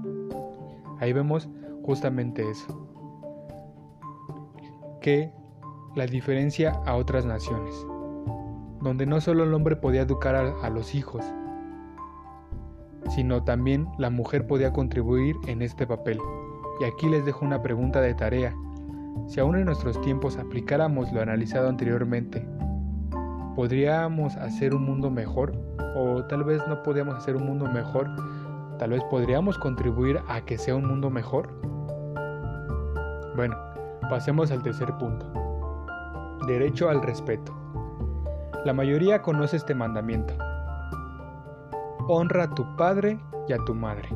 Ahí 0.99 1.11
vemos 1.11 1.49
justamente 1.81 2.47
eso. 2.47 2.87
Que 5.01 5.40
la 5.95 6.05
diferencia 6.05 6.71
a 6.85 6.95
otras 6.95 7.25
naciones, 7.25 7.73
donde 8.81 9.05
no 9.05 9.21
solo 9.21 9.43
el 9.43 9.53
hombre 9.53 9.75
podía 9.75 10.01
educar 10.01 10.35
a, 10.35 10.69
los 10.69 10.95
hijos, 10.95 11.25
sino 13.09 13.43
también 13.43 13.87
la 13.97 14.09
mujer 14.09 14.47
podía 14.47 14.71
contribuir 14.73 15.35
en 15.47 15.61
este 15.61 15.85
papel. 15.85 16.19
Y 16.79 16.85
aquí 16.85 17.07
les 17.09 17.25
dejo 17.25 17.45
una 17.45 17.61
pregunta 17.61 18.01
de 18.01 18.13
tarea. 18.13 18.55
Si 19.27 19.39
aún 19.39 19.57
en 19.57 19.65
nuestros 19.65 19.99
tiempos 20.01 20.37
aplicáramos 20.37 21.11
lo 21.11 21.21
analizado 21.21 21.67
anteriormente 21.67 22.45
podríamos 23.55 24.35
hacer 24.37 24.73
un 24.73 24.83
mundo 24.83 25.09
mejor 25.09 25.53
o 25.95 26.23
tal 26.25 26.43
vez 26.43 26.61
no 26.67 26.81
podríamos 26.83 27.15
hacer 27.15 27.35
un 27.35 27.45
mundo 27.45 27.67
mejor, 27.67 28.09
tal 28.79 28.91
vez 28.91 29.03
podríamos 29.09 29.57
contribuir 29.57 30.19
a 30.27 30.41
que 30.41 30.57
sea 30.57 30.75
un 30.75 30.87
mundo 30.87 31.09
mejor. 31.09 31.49
Bueno, 33.35 33.57
pasemos 34.09 34.51
al 34.51 34.63
tercer 34.63 34.91
punto. 34.97 35.50
Derecho 36.47 36.89
al 36.89 37.03
respeto. 37.03 37.53
La 38.65 38.73
mayoría 38.73 39.21
conoce 39.21 39.57
este 39.57 39.75
mandamiento. 39.75 40.33
Honra 42.07 42.45
a 42.45 42.49
tu 42.55 42.65
padre 42.75 43.19
y 43.47 43.53
a 43.53 43.57
tu 43.65 43.75
madre. 43.75 44.09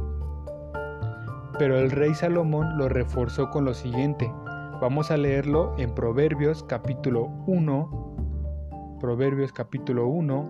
Pero 1.59 1.77
el 1.77 1.91
rey 1.91 2.15
Salomón 2.15 2.79
lo 2.79 2.89
reforzó 2.89 3.51
con 3.51 3.63
lo 3.63 3.75
siguiente. 3.75 4.33
Vamos 4.81 5.11
a 5.11 5.17
leerlo 5.17 5.75
en 5.77 5.93
Proverbios 5.93 6.63
capítulo 6.63 7.27
1, 7.45 8.97
Proverbios 8.99 9.53
capítulo 9.53 10.07
1 10.07 10.49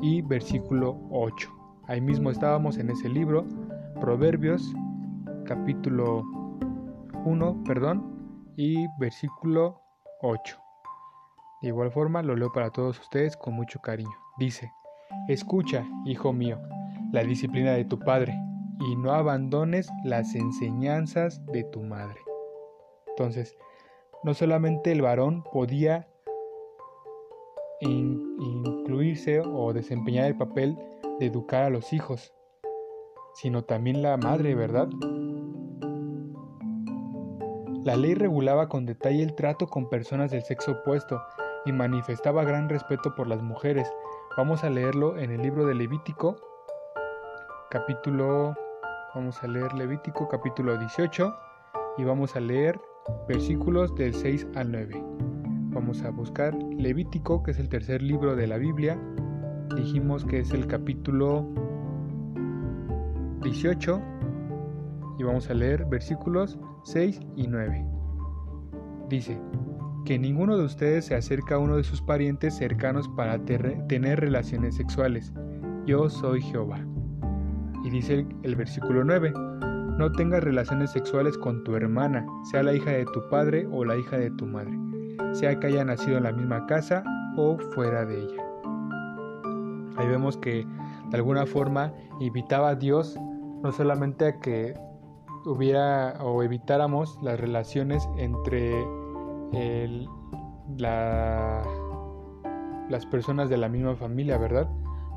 y 0.00 0.22
versículo 0.22 0.98
8. 1.10 1.50
Ahí 1.88 2.00
mismo 2.00 2.30
estábamos 2.30 2.78
en 2.78 2.88
ese 2.88 3.10
libro, 3.10 3.44
Proverbios 4.00 4.74
capítulo 5.44 6.22
1, 7.26 7.64
perdón, 7.64 8.02
y 8.56 8.86
versículo 8.98 9.82
8. 10.22 10.71
De 11.62 11.68
igual 11.68 11.92
forma 11.92 12.22
lo 12.22 12.34
leo 12.34 12.52
para 12.52 12.70
todos 12.70 12.98
ustedes 12.98 13.36
con 13.36 13.54
mucho 13.54 13.80
cariño. 13.80 14.10
Dice, 14.36 14.72
escucha, 15.28 15.86
hijo 16.04 16.32
mío, 16.32 16.58
la 17.12 17.22
disciplina 17.22 17.72
de 17.72 17.84
tu 17.84 18.00
padre, 18.00 18.34
y 18.80 18.96
no 18.96 19.12
abandones 19.12 19.88
las 20.02 20.34
enseñanzas 20.34 21.44
de 21.46 21.62
tu 21.62 21.82
madre. 21.82 22.20
Entonces, 23.10 23.56
no 24.24 24.34
solamente 24.34 24.90
el 24.90 25.02
varón 25.02 25.44
podía 25.52 26.08
incluirse 27.80 29.40
o 29.40 29.72
desempeñar 29.72 30.26
el 30.26 30.36
papel 30.36 30.76
de 31.20 31.26
educar 31.26 31.62
a 31.62 31.70
los 31.70 31.92
hijos, 31.92 32.32
sino 33.34 33.62
también 33.62 34.02
la 34.02 34.16
madre, 34.16 34.56
¿verdad? 34.56 34.88
La 37.84 37.96
ley 37.96 38.14
regulaba 38.14 38.68
con 38.68 38.86
detalle 38.86 39.22
el 39.22 39.34
trato 39.34 39.66
con 39.66 39.88
personas 39.88 40.30
del 40.30 40.42
sexo 40.42 40.72
opuesto 40.72 41.20
y 41.64 41.72
manifestaba 41.72 42.44
gran 42.44 42.68
respeto 42.68 43.14
por 43.14 43.26
las 43.26 43.42
mujeres. 43.42 43.90
Vamos 44.36 44.64
a 44.64 44.70
leerlo 44.70 45.18
en 45.18 45.30
el 45.30 45.42
libro 45.42 45.66
de 45.66 45.74
Levítico, 45.74 46.36
capítulo, 47.70 48.54
vamos 49.14 49.42
a 49.42 49.46
leer 49.46 49.72
Levítico 49.74 50.28
capítulo 50.28 50.76
18 50.78 51.34
y 51.98 52.04
vamos 52.04 52.36
a 52.36 52.40
leer 52.40 52.80
versículos 53.28 53.94
del 53.94 54.14
6 54.14 54.46
al 54.54 54.72
9. 54.72 55.02
Vamos 55.70 56.02
a 56.02 56.10
buscar 56.10 56.54
Levítico, 56.54 57.42
que 57.42 57.52
es 57.52 57.58
el 57.58 57.68
tercer 57.68 58.02
libro 58.02 58.36
de 58.36 58.46
la 58.46 58.58
Biblia. 58.58 58.98
Dijimos 59.74 60.24
que 60.24 60.40
es 60.40 60.52
el 60.52 60.66
capítulo 60.66 61.46
18 63.42 64.00
y 65.18 65.22
vamos 65.22 65.48
a 65.48 65.54
leer 65.54 65.84
versículos 65.86 66.58
6 66.84 67.20
y 67.36 67.46
9. 67.46 67.86
Dice, 69.08 69.38
que 70.04 70.18
ninguno 70.18 70.56
de 70.56 70.64
ustedes 70.64 71.06
se 71.06 71.14
acerca 71.14 71.56
a 71.56 71.58
uno 71.58 71.76
de 71.76 71.84
sus 71.84 72.00
parientes 72.02 72.56
cercanos 72.56 73.08
para 73.08 73.38
tener 73.44 74.20
relaciones 74.20 74.76
sexuales. 74.76 75.32
Yo 75.86 76.08
soy 76.08 76.42
Jehová. 76.42 76.84
Y 77.84 77.90
dice 77.90 78.26
el, 78.42 78.56
versículo 78.56 79.04
9, 79.04 79.32
no 79.98 80.12
tengas 80.12 80.42
relaciones 80.42 80.92
sexuales 80.92 81.36
con 81.38 81.64
tu 81.64 81.74
hermana, 81.74 82.24
sea 82.50 82.62
la 82.62 82.74
hija 82.74 82.90
de 82.90 83.04
tu 83.06 83.28
padre 83.28 83.66
o 83.70 83.84
la 83.84 83.96
hija 83.96 84.16
de 84.18 84.30
tu 84.30 84.46
madre 84.46 84.82
sea 85.32 85.58
que 85.58 85.68
haya 85.68 85.84
nacido 85.84 86.18
en 86.18 86.24
la 86.24 86.32
misma 86.32 86.66
casa 86.66 87.02
o 87.36 87.58
fuera 87.74 88.04
de 88.04 88.18
ella. 88.20 88.42
Ahí 89.96 90.08
vemos 90.08 90.36
que 90.36 90.66
de 91.10 91.16
alguna 91.16 91.46
forma 91.46 91.92
invitaba 92.20 92.70
a 92.70 92.74
Dios 92.74 93.16
no 93.62 93.72
solamente 93.72 94.26
a 94.26 94.40
que 94.40 94.74
hubiera 95.44 96.16
o 96.20 96.42
evitáramos 96.42 97.18
las 97.22 97.38
relaciones 97.38 98.08
entre 98.16 98.84
la, 100.78 101.62
las 102.88 103.06
personas 103.06 103.48
de 103.48 103.56
la 103.56 103.68
misma 103.68 103.94
familia, 103.96 104.38
¿verdad? 104.38 104.68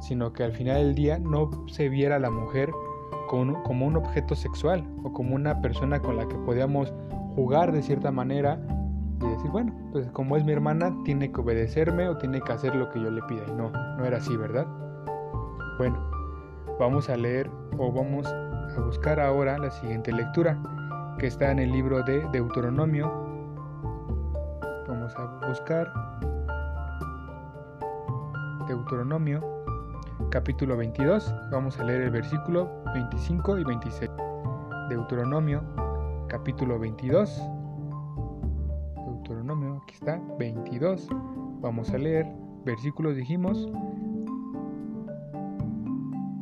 Sino 0.01 0.33
que 0.33 0.43
al 0.43 0.51
final 0.51 0.77
del 0.77 0.95
día 0.95 1.19
no 1.19 1.49
se 1.67 1.89
viera 1.89 2.17
a 2.17 2.19
la 2.19 2.29
mujer 2.29 2.71
como, 3.27 3.63
como 3.63 3.85
un 3.85 3.97
objeto 3.97 4.35
sexual 4.35 4.87
o 5.03 5.13
como 5.13 5.35
una 5.35 5.61
persona 5.61 6.01
con 6.01 6.17
la 6.17 6.27
que 6.27 6.35
podíamos 6.35 6.93
jugar 7.35 7.71
de 7.71 7.81
cierta 7.81 8.11
manera 8.11 8.59
y 9.21 9.27
decir, 9.27 9.51
bueno, 9.51 9.73
pues 9.91 10.09
como 10.11 10.37
es 10.37 10.43
mi 10.43 10.51
hermana, 10.51 10.95
tiene 11.03 11.31
que 11.31 11.41
obedecerme 11.41 12.07
o 12.07 12.17
tiene 12.17 12.41
que 12.41 12.51
hacer 12.51 12.75
lo 12.75 12.89
que 12.89 13.01
yo 13.01 13.09
le 13.09 13.21
pida. 13.23 13.43
Y 13.47 13.51
no, 13.51 13.71
no 13.71 14.05
era 14.05 14.17
así, 14.17 14.35
¿verdad? 14.35 14.67
Bueno, 15.77 15.97
vamos 16.79 17.09
a 17.09 17.17
leer 17.17 17.49
o 17.77 17.91
vamos 17.91 18.27
a 18.27 18.81
buscar 18.85 19.19
ahora 19.19 19.57
la 19.57 19.71
siguiente 19.71 20.11
lectura, 20.11 20.57
que 21.17 21.27
está 21.27 21.51
en 21.51 21.59
el 21.59 21.71
libro 21.71 22.03
de 22.03 22.27
Deuteronomio. 22.31 23.24
Vamos 25.05 25.19
a 25.19 25.47
buscar 25.47 25.93
Deuteronomio, 28.67 29.39
capítulo 30.31 30.75
22. 30.77 31.31
Vamos 31.51 31.79
a 31.79 31.83
leer 31.83 32.01
el 32.01 32.09
versículo 32.09 32.83
25 32.91 33.59
y 33.59 33.63
26. 33.65 34.11
Deuteronomio, 34.89 35.61
capítulo 36.27 36.79
22 36.79 37.39
Deuteronomio, 39.05 39.79
aquí 39.83 39.93
está, 39.93 40.19
22. 40.39 41.07
Vamos 41.61 41.91
a 41.91 41.99
leer 41.99 42.25
versículos, 42.63 43.15
dijimos, 43.15 43.69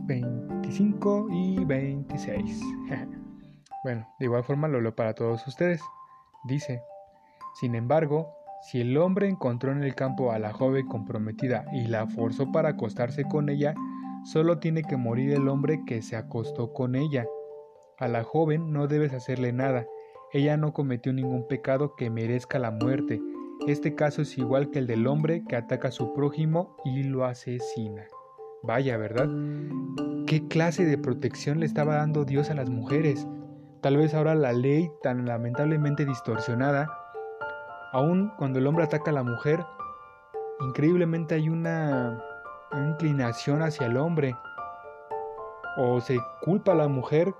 25 0.05 1.27
y 1.31 1.65
26. 1.65 2.61
bueno, 3.83 4.07
de 4.19 4.25
igual 4.25 4.45
forma 4.45 4.69
lo 4.69 4.79
leo 4.79 4.95
para 4.95 5.13
todos 5.13 5.45
ustedes. 5.47 5.81
Dice, 6.45 6.81
sin 7.55 7.75
embargo, 7.75 8.42
si 8.63 8.79
el 8.79 8.95
hombre 8.97 9.27
encontró 9.27 9.73
en 9.73 9.83
el 9.83 9.93
campo 9.93 10.31
a 10.31 10.39
la 10.39 10.53
joven 10.53 10.87
comprometida 10.87 11.65
y 11.73 11.87
la 11.87 12.07
forzó 12.07 12.49
para 12.53 12.69
acostarse 12.69 13.25
con 13.25 13.49
ella, 13.49 13.75
solo 14.23 14.59
tiene 14.59 14.83
que 14.83 14.95
morir 14.95 15.33
el 15.33 15.49
hombre 15.49 15.81
que 15.85 16.01
se 16.01 16.15
acostó 16.15 16.71
con 16.71 16.95
ella. 16.95 17.25
A 17.99 18.07
la 18.07 18.23
joven 18.23 18.71
no 18.71 18.87
debes 18.87 19.13
hacerle 19.13 19.51
nada, 19.51 19.85
ella 20.31 20.55
no 20.55 20.71
cometió 20.71 21.11
ningún 21.11 21.45
pecado 21.45 21.95
que 21.97 22.09
merezca 22.09 22.57
la 22.57 22.71
muerte. 22.71 23.21
Este 23.67 23.95
caso 23.95 24.21
es 24.21 24.37
igual 24.37 24.71
que 24.71 24.79
el 24.79 24.87
del 24.87 25.07
hombre 25.07 25.43
que 25.47 25.57
ataca 25.57 25.89
a 25.89 25.91
su 25.91 26.13
prójimo 26.13 26.77
y 26.85 27.03
lo 27.03 27.25
asesina. 27.25 28.05
Vaya, 28.63 28.95
¿verdad? 28.95 29.27
¿Qué 30.25 30.47
clase 30.47 30.85
de 30.85 30.97
protección 30.97 31.59
le 31.59 31.65
estaba 31.65 31.95
dando 31.95 32.23
Dios 32.23 32.49
a 32.49 32.55
las 32.55 32.69
mujeres? 32.69 33.27
Tal 33.81 33.97
vez 33.97 34.13
ahora 34.13 34.35
la 34.35 34.53
ley, 34.53 34.89
tan 35.01 35.25
lamentablemente 35.25 36.05
distorsionada, 36.05 36.87
aun 37.93 38.31
cuando 38.37 38.59
el 38.59 38.67
hombre 38.67 38.83
ataca 38.83 39.11
a 39.11 39.13
la 39.13 39.23
mujer, 39.23 39.63
increíblemente 40.59 41.35
hay 41.35 41.49
una, 41.49 42.21
una 42.71 42.89
inclinación 42.89 43.61
hacia 43.61 43.87
el 43.87 43.97
hombre. 43.97 44.35
O 45.77 46.01
se 46.01 46.19
culpa 46.41 46.73
a 46.73 46.75
la 46.75 46.87
mujer 46.87 47.33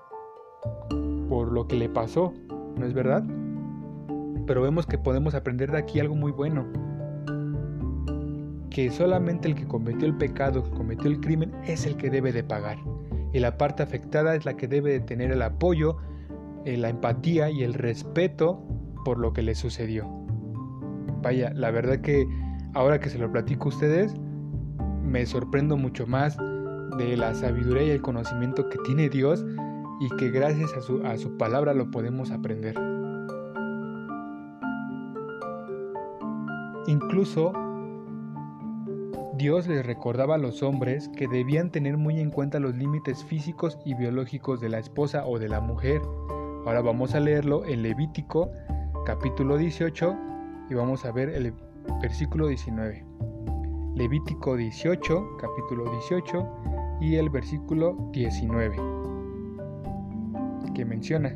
por 1.28 1.52
lo 1.52 1.68
que 1.68 1.76
le 1.76 1.88
pasó. 1.88 2.32
¿no 2.76 2.86
es 2.86 2.94
verdad? 2.94 3.24
Pero 4.46 4.62
vemos 4.62 4.86
que 4.86 4.98
podemos 4.98 5.34
aprender 5.34 5.70
de 5.70 5.78
aquí 5.78 6.00
algo 6.00 6.14
muy 6.14 6.32
bueno. 6.32 6.66
Que 8.70 8.90
solamente 8.90 9.48
el 9.48 9.54
que 9.54 9.66
cometió 9.66 10.06
el 10.06 10.16
pecado, 10.16 10.64
que 10.64 10.70
cometió 10.70 11.10
el 11.10 11.20
crimen, 11.20 11.52
es 11.64 11.86
el 11.86 11.96
que 11.96 12.10
debe 12.10 12.32
de 12.32 12.42
pagar. 12.42 12.78
Y 13.32 13.38
la 13.38 13.56
parte 13.56 13.82
afectada 13.82 14.34
es 14.34 14.44
la 14.44 14.56
que 14.56 14.68
debe 14.68 14.92
de 14.92 15.00
tener 15.00 15.30
el 15.30 15.42
apoyo, 15.42 15.96
eh, 16.64 16.76
la 16.76 16.88
empatía 16.88 17.50
y 17.50 17.62
el 17.62 17.74
respeto 17.74 18.62
por 19.04 19.18
lo 19.18 19.32
que 19.32 19.42
le 19.42 19.54
sucedió. 19.54 20.23
Vaya, 21.24 21.50
la 21.54 21.70
verdad 21.70 22.02
que 22.02 22.28
ahora 22.74 23.00
que 23.00 23.08
se 23.08 23.18
lo 23.18 23.32
platico 23.32 23.64
a 23.64 23.68
ustedes, 23.68 24.14
me 25.02 25.24
sorprendo 25.24 25.78
mucho 25.78 26.06
más 26.06 26.36
de 26.98 27.16
la 27.16 27.34
sabiduría 27.34 27.82
y 27.84 27.90
el 27.90 28.02
conocimiento 28.02 28.68
que 28.68 28.76
tiene 28.84 29.08
Dios 29.08 29.42
y 30.00 30.14
que 30.16 30.30
gracias 30.30 30.74
a 30.74 30.82
su, 30.82 31.02
a 31.06 31.16
su 31.16 31.38
palabra 31.38 31.72
lo 31.72 31.90
podemos 31.90 32.30
aprender. 32.30 32.74
Incluso 36.88 37.54
Dios 39.38 39.66
les 39.66 39.86
recordaba 39.86 40.34
a 40.34 40.38
los 40.38 40.62
hombres 40.62 41.08
que 41.16 41.26
debían 41.26 41.70
tener 41.70 41.96
muy 41.96 42.20
en 42.20 42.30
cuenta 42.30 42.60
los 42.60 42.76
límites 42.76 43.24
físicos 43.24 43.78
y 43.86 43.94
biológicos 43.94 44.60
de 44.60 44.68
la 44.68 44.78
esposa 44.78 45.24
o 45.26 45.38
de 45.38 45.48
la 45.48 45.62
mujer. 45.62 46.02
Ahora 46.66 46.82
vamos 46.82 47.14
a 47.14 47.20
leerlo 47.20 47.64
en 47.64 47.82
Levítico 47.82 48.50
capítulo 49.06 49.56
18 49.56 50.33
y 50.68 50.74
vamos 50.74 51.04
a 51.04 51.12
ver 51.12 51.28
el 51.28 51.52
versículo 52.00 52.46
19. 52.48 53.04
Levítico 53.94 54.56
18, 54.56 55.36
capítulo 55.38 55.90
18 55.90 56.48
y 57.00 57.16
el 57.16 57.30
versículo 57.30 57.96
19 58.12 58.76
que 60.74 60.84
menciona. 60.84 61.30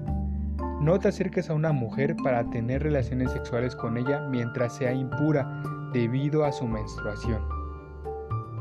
No 0.80 0.98
te 0.98 1.08
acerques 1.08 1.48
a 1.48 1.54
una 1.54 1.72
mujer 1.72 2.16
para 2.22 2.48
tener 2.50 2.82
relaciones 2.82 3.32
sexuales 3.32 3.74
con 3.74 3.96
ella 3.96 4.26
mientras 4.28 4.76
sea 4.76 4.92
impura 4.92 5.62
debido 5.92 6.44
a 6.44 6.52
su 6.52 6.66
menstruación. 6.66 7.42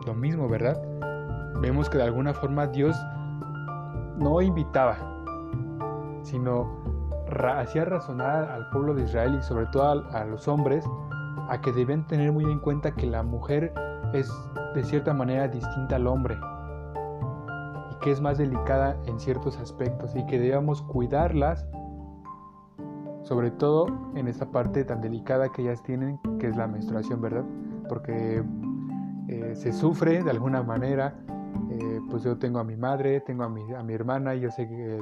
Lo 0.06 0.14
mismo, 0.14 0.48
¿verdad? 0.48 0.82
Vemos 1.62 1.90
que 1.90 1.98
de 1.98 2.04
alguna 2.04 2.34
forma 2.34 2.68
Dios 2.68 2.96
no 4.18 4.42
invitaba, 4.42 4.98
sino 6.24 6.97
hacía 7.30 7.86
razonar 7.86 8.50
al 8.50 8.70
pueblo 8.70 8.94
de 8.94 9.04
Israel 9.04 9.36
y 9.40 9.44
sobre 9.44 9.66
todo 9.68 10.06
a, 10.12 10.26
los 10.26 10.48
hombres 10.48 10.86
a 11.50 11.62
que 11.62 11.72
debían 11.72 12.06
tener 12.08 12.32
muy 12.32 12.46
en 12.46 12.60
cuenta 12.60 12.94
que 12.96 13.06
la 13.06 13.24
mujer 13.24 13.74
es 14.14 14.32
de 14.76 14.84
cierta 14.84 15.14
manera 15.14 15.48
distinta 15.48 15.96
al 15.96 16.08
hombre 16.08 16.38
que 18.02 18.12
es 18.12 18.22
más 18.22 18.38
delicada 18.38 18.98
en 19.06 19.20
ciertos 19.20 19.58
aspectos 19.58 20.16
y 20.16 20.26
que 20.26 20.40
debemos 20.40 20.82
cuidarlas, 20.82 21.68
sobre 23.24 23.52
todo 23.52 23.88
en 24.16 24.28
esta 24.28 24.50
parte 24.52 24.84
tan 24.84 25.02
delicada 25.02 25.50
que 25.50 25.64
ellas 25.64 25.84
tienen, 25.84 26.20
que 26.40 26.48
es 26.48 26.56
la 26.56 26.68
menstruación, 26.68 27.22
¿verdad? 27.22 27.44
Porque 27.90 28.44
eh, 29.28 29.56
se 29.56 29.74
sufre 29.74 30.24
de 30.24 30.30
alguna 30.30 30.64
manera, 30.64 31.16
eh, 31.70 32.00
pues 32.10 32.24
yo 32.24 32.38
tengo 32.38 32.60
a 32.60 32.64
mi 32.64 32.76
madre, 32.76 33.22
tengo 33.22 33.44
a 33.44 33.50
mi, 33.50 33.74
a 33.74 33.84
mi 33.84 33.94
hermana, 33.94 34.36
y 34.36 34.42
yo 34.42 34.52
sé 34.52 34.68
que 34.68 35.00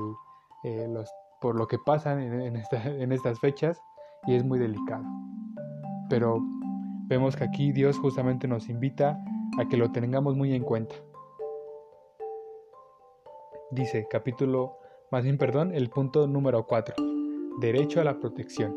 eh, 0.63 0.87
los, 0.89 1.09
por 1.41 1.55
lo 1.55 1.67
que 1.67 1.77
pasan 1.77 2.19
en, 2.19 2.55
en 2.85 3.11
estas 3.11 3.39
fechas 3.39 3.81
y 4.27 4.35
es 4.35 4.43
muy 4.43 4.59
delicado. 4.59 5.03
Pero 6.09 6.39
vemos 7.07 7.35
que 7.35 7.43
aquí 7.43 7.71
Dios 7.71 7.97
justamente 7.97 8.47
nos 8.47 8.69
invita 8.69 9.19
a 9.59 9.67
que 9.67 9.77
lo 9.77 9.91
tengamos 9.91 10.35
muy 10.35 10.53
en 10.53 10.63
cuenta 10.63 10.95
dice 13.75 14.07
capítulo, 14.09 14.77
más 15.11 15.23
bien 15.23 15.37
perdón, 15.37 15.73
el 15.73 15.89
punto 15.89 16.27
número 16.27 16.65
4, 16.65 16.95
derecho 17.59 18.01
a 18.01 18.03
la 18.03 18.19
protección. 18.19 18.73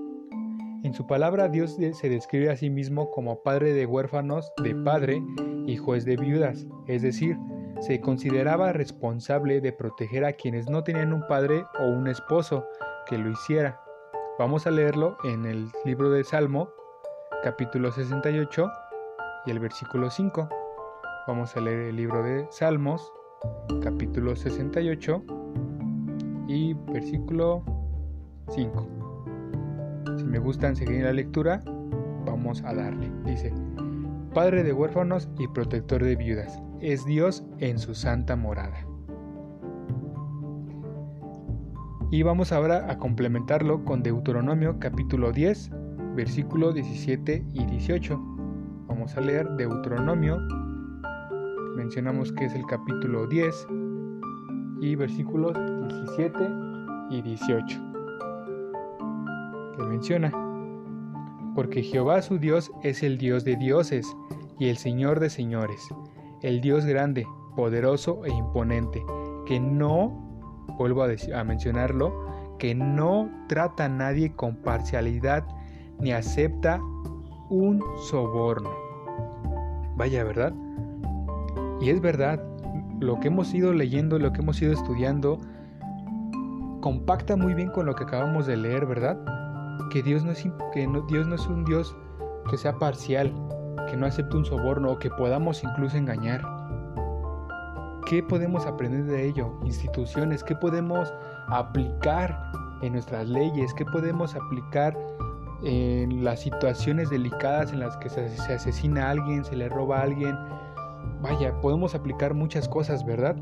En 0.82 0.94
su 0.94 1.06
palabra 1.06 1.48
Dios 1.48 1.76
se 1.92 2.08
describe 2.08 2.50
a 2.50 2.56
sí 2.56 2.70
mismo 2.70 3.10
como 3.10 3.42
padre 3.42 3.72
de 3.72 3.86
huérfanos, 3.86 4.52
de 4.62 4.74
padre 4.74 5.22
y 5.66 5.76
juez 5.76 6.04
de 6.04 6.16
viudas, 6.16 6.66
es 6.86 7.02
decir, 7.02 7.36
se 7.80 8.00
consideraba 8.00 8.72
responsable 8.72 9.60
de 9.60 9.72
proteger 9.72 10.24
a 10.24 10.32
quienes 10.32 10.68
no 10.68 10.82
tenían 10.82 11.12
un 11.12 11.26
padre 11.26 11.64
o 11.78 11.86
un 11.86 12.08
esposo 12.08 12.66
que 13.06 13.18
lo 13.18 13.30
hiciera. 13.30 13.80
Vamos 14.38 14.66
a 14.66 14.70
leerlo 14.70 15.16
en 15.24 15.46
el 15.46 15.68
libro 15.84 16.10
de 16.10 16.24
Salmo, 16.24 16.70
capítulo 17.42 17.92
68 17.92 18.70
y 19.46 19.50
el 19.50 19.60
versículo 19.60 20.10
5. 20.10 20.48
Vamos 21.26 21.56
a 21.56 21.60
leer 21.60 21.80
el 21.90 21.96
libro 21.96 22.22
de 22.22 22.46
Salmos, 22.50 23.12
capítulo 23.82 24.34
68 24.34 25.22
y 26.48 26.74
versículo 26.74 27.62
5. 28.48 28.88
Si 30.16 30.24
me 30.24 30.38
gustan 30.38 30.74
seguir 30.74 31.04
la 31.04 31.12
lectura, 31.12 31.60
vamos 32.24 32.62
a 32.64 32.74
darle. 32.74 33.10
Dice, 33.24 33.52
Padre 34.34 34.62
de 34.62 34.72
huérfanos 34.72 35.28
y 35.38 35.48
protector 35.48 36.02
de 36.02 36.16
viudas, 36.16 36.60
es 36.80 37.04
Dios 37.04 37.44
en 37.58 37.78
su 37.78 37.94
santa 37.94 38.36
morada. 38.36 38.86
Y 42.10 42.22
vamos 42.22 42.52
ahora 42.52 42.90
a 42.90 42.98
complementarlo 42.98 43.84
con 43.84 44.02
Deuteronomio 44.02 44.78
capítulo 44.78 45.32
10, 45.32 45.70
versículo 46.14 46.72
17 46.72 47.44
y 47.52 47.66
18. 47.66 48.18
Vamos 48.88 49.16
a 49.16 49.20
leer 49.20 49.48
Deuteronomio 49.56 50.38
mencionamos 51.78 52.32
que 52.32 52.44
es 52.44 52.54
el 52.54 52.66
capítulo 52.66 53.28
10 53.28 53.68
y 54.80 54.96
versículos 54.96 55.56
17 55.88 56.50
y 57.10 57.22
18, 57.22 57.80
que 59.76 59.82
menciona, 59.84 60.32
porque 61.54 61.84
Jehová 61.84 62.20
su 62.20 62.38
Dios 62.38 62.72
es 62.82 63.04
el 63.04 63.16
Dios 63.16 63.44
de 63.44 63.54
dioses 63.56 64.12
y 64.58 64.68
el 64.68 64.76
Señor 64.76 65.20
de 65.20 65.30
señores, 65.30 65.88
el 66.42 66.60
Dios 66.60 66.84
grande, 66.84 67.26
poderoso 67.56 68.24
e 68.24 68.30
imponente, 68.30 69.04
que 69.46 69.58
no, 69.58 70.10
vuelvo 70.78 71.02
a, 71.02 71.44
mencionarlo, 71.44 72.12
que 72.58 72.74
no 72.74 73.28
trata 73.48 73.86
a 73.86 73.88
nadie 73.88 74.34
con 74.34 74.56
parcialidad 74.56 75.44
ni 76.00 76.12
acepta 76.12 76.80
un 77.50 77.82
soborno. 78.08 78.70
Vaya, 79.96 80.22
¿verdad? 80.22 80.52
Y 81.80 81.90
es 81.90 82.00
verdad, 82.00 82.42
lo 83.00 83.18
que 83.20 83.28
hemos 83.28 83.52
ido 83.54 83.72
leyendo, 83.72 84.18
lo 84.18 84.32
que 84.32 84.40
hemos 84.40 84.60
ido 84.62 84.72
estudiando, 84.72 85.40
compacta 86.80 87.36
muy 87.36 87.54
bien 87.54 87.70
con 87.70 87.86
lo 87.86 87.94
que 87.94 88.04
acabamos 88.04 88.46
de 88.46 88.56
leer, 88.56 88.86
¿verdad? 88.86 89.18
Que 89.90 90.02
Dios 90.02 90.24
no 90.24 90.32
es, 90.32 90.46
que 90.72 90.88
Dios 91.08 91.26
no 91.26 91.34
es 91.34 91.46
un 91.46 91.64
Dios 91.64 91.96
que 92.50 92.56
sea 92.56 92.78
parcial, 92.78 93.32
que 93.86 93.96
no 93.96 94.06
acepte 94.06 94.36
un 94.36 94.44
soborno 94.44 94.92
o 94.92 94.98
que 94.98 95.10
podamos 95.10 95.62
incluso 95.62 95.96
engañar. 95.96 96.42
¿Qué 98.06 98.22
podemos 98.22 98.66
aprender 98.66 99.04
de 99.04 99.26
ello? 99.26 99.52
Instituciones, 99.64 100.42
¿qué 100.42 100.54
podemos 100.54 101.12
aplicar 101.48 102.52
en 102.82 102.94
nuestras 102.94 103.28
leyes? 103.28 103.74
¿Qué 103.74 103.84
podemos 103.84 104.34
aplicar 104.34 104.96
en 105.62 106.24
las 106.24 106.40
situaciones 106.40 107.10
delicadas 107.10 107.72
en 107.72 107.80
las 107.80 107.96
que 107.98 108.08
se, 108.08 108.24
asesina 108.52 109.08
a 109.08 109.10
alguien, 109.10 109.44
se 109.44 109.56
le 109.56 109.68
roba 109.68 109.98
a 109.98 110.02
alguien? 110.02 110.34
Vaya, 111.20 111.60
podemos 111.60 111.94
aplicar 111.94 112.32
muchas 112.32 112.68
cosas, 112.68 113.04
¿verdad? 113.04 113.36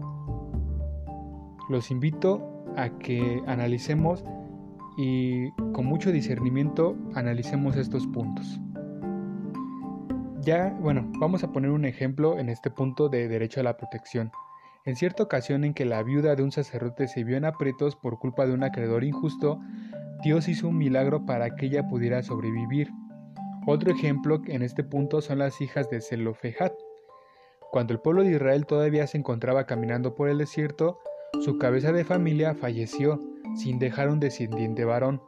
Los 1.68 1.90
invito 1.90 2.64
a 2.76 2.88
que 2.90 3.42
analicemos 3.46 4.24
y 4.96 5.50
con 5.72 5.86
mucho 5.86 6.10
discernimiento 6.10 6.96
analicemos 7.14 7.76
estos 7.76 8.06
puntos. 8.06 8.60
Ya, 10.46 10.72
bueno, 10.78 11.04
vamos 11.18 11.42
a 11.42 11.50
poner 11.50 11.72
un 11.72 11.84
ejemplo 11.84 12.38
en 12.38 12.48
este 12.48 12.70
punto 12.70 13.08
de 13.08 13.26
derecho 13.26 13.58
a 13.58 13.64
la 13.64 13.76
protección. 13.76 14.30
En 14.84 14.94
cierta 14.94 15.24
ocasión 15.24 15.64
en 15.64 15.74
que 15.74 15.84
la 15.84 16.04
viuda 16.04 16.36
de 16.36 16.44
un 16.44 16.52
sacerdote 16.52 17.08
se 17.08 17.24
vio 17.24 17.36
en 17.36 17.44
aprietos 17.44 17.96
por 17.96 18.20
culpa 18.20 18.46
de 18.46 18.52
un 18.52 18.62
acreedor 18.62 19.02
injusto, 19.02 19.58
Dios 20.22 20.46
hizo 20.46 20.68
un 20.68 20.78
milagro 20.78 21.26
para 21.26 21.56
que 21.56 21.66
ella 21.66 21.88
pudiera 21.88 22.22
sobrevivir. 22.22 22.92
Otro 23.66 23.90
ejemplo 23.90 24.40
en 24.46 24.62
este 24.62 24.84
punto 24.84 25.20
son 25.20 25.40
las 25.40 25.60
hijas 25.60 25.90
de 25.90 26.00
Zelofejat. 26.00 26.74
Cuando 27.72 27.92
el 27.92 27.98
pueblo 27.98 28.22
de 28.22 28.30
Israel 28.30 28.66
todavía 28.66 29.08
se 29.08 29.18
encontraba 29.18 29.66
caminando 29.66 30.14
por 30.14 30.28
el 30.28 30.38
desierto, 30.38 31.00
su 31.40 31.58
cabeza 31.58 31.90
de 31.90 32.04
familia 32.04 32.54
falleció 32.54 33.20
sin 33.56 33.80
dejar 33.80 34.10
un 34.10 34.20
descendiente 34.20 34.84
varón. 34.84 35.20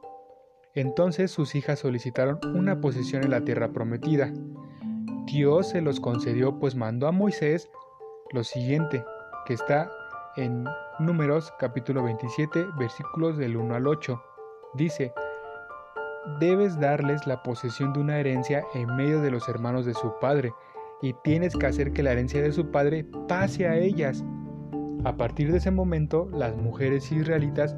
Entonces 0.76 1.33
sus 1.33 1.57
hijas 1.57 1.81
solicitaron 1.81 2.38
una 2.54 2.81
posesión 2.81 3.24
en 3.24 3.31
la 3.31 3.40
tierra 3.40 3.72
prometida. 3.72 4.33
Dios 5.30 5.68
se 5.68 5.82
los 5.82 6.00
concedió 6.00 6.58
pues 6.58 6.74
mandó 6.74 7.06
a 7.06 7.12
Moisés 7.12 7.70
lo 8.32 8.44
siguiente, 8.44 9.04
que 9.44 9.52
está 9.52 9.90
en 10.36 10.64
Números 10.98 11.52
capítulo 11.58 12.02
27 12.02 12.64
versículos 12.78 13.36
del 13.36 13.58
1 13.58 13.74
al 13.74 13.86
8. 13.86 14.22
Dice, 14.74 15.12
debes 16.40 16.80
darles 16.80 17.26
la 17.26 17.42
posesión 17.42 17.92
de 17.92 18.00
una 18.00 18.18
herencia 18.18 18.64
en 18.72 18.96
medio 18.96 19.20
de 19.20 19.30
los 19.30 19.50
hermanos 19.50 19.84
de 19.84 19.92
su 19.92 20.14
padre, 20.18 20.54
y 21.02 21.12
tienes 21.24 21.54
que 21.54 21.66
hacer 21.66 21.92
que 21.92 22.02
la 22.02 22.12
herencia 22.12 22.40
de 22.40 22.52
su 22.52 22.70
padre 22.70 23.04
pase 23.28 23.68
a 23.68 23.76
ellas. 23.76 24.24
A 25.04 25.16
partir 25.18 25.52
de 25.52 25.58
ese 25.58 25.70
momento, 25.70 26.30
las 26.32 26.56
mujeres 26.56 27.12
israelitas 27.12 27.76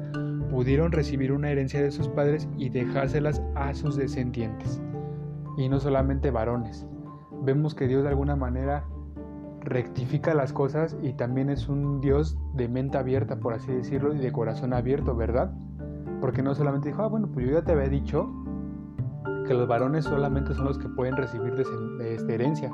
pudieron 0.49 0.93
recibir 0.93 1.33
una 1.33 1.51
herencia 1.51 1.81
de 1.81 1.91
sus 1.91 2.07
padres 2.07 2.47
y 2.57 2.69
dejárselas 2.69 3.41
a 3.55 3.73
sus 3.73 3.97
descendientes. 3.97 4.81
Y 5.57 5.67
no 5.67 5.79
solamente 5.79 6.31
varones, 6.31 6.87
vemos 7.41 7.75
que 7.75 7.87
Dios 7.87 8.03
de 8.03 8.09
alguna 8.09 8.35
manera 8.35 8.83
rectifica 9.61 10.33
las 10.33 10.53
cosas 10.53 10.97
y 11.01 11.13
también 11.13 11.49
es 11.49 11.69
un 11.69 12.01
Dios 12.01 12.37
de 12.53 12.67
mente 12.67 12.97
abierta, 12.97 13.39
por 13.39 13.53
así 13.53 13.71
decirlo, 13.71 14.13
y 14.13 14.17
de 14.17 14.31
corazón 14.31 14.73
abierto, 14.73 15.15
¿verdad? 15.15 15.51
Porque 16.19 16.41
no 16.41 16.55
solamente 16.55 16.89
dijo, 16.89 17.03
ah, 17.03 17.07
bueno, 17.07 17.27
pues 17.31 17.45
yo 17.45 17.53
ya 17.53 17.63
te 17.63 17.71
había 17.71 17.89
dicho 17.89 18.29
que 19.47 19.53
los 19.53 19.67
varones 19.67 20.05
solamente 20.05 20.53
son 20.53 20.65
los 20.65 20.77
que 20.77 20.87
pueden 20.89 21.15
recibir 21.15 21.55
de 21.55 22.15
esta 22.15 22.33
herencia. 22.33 22.71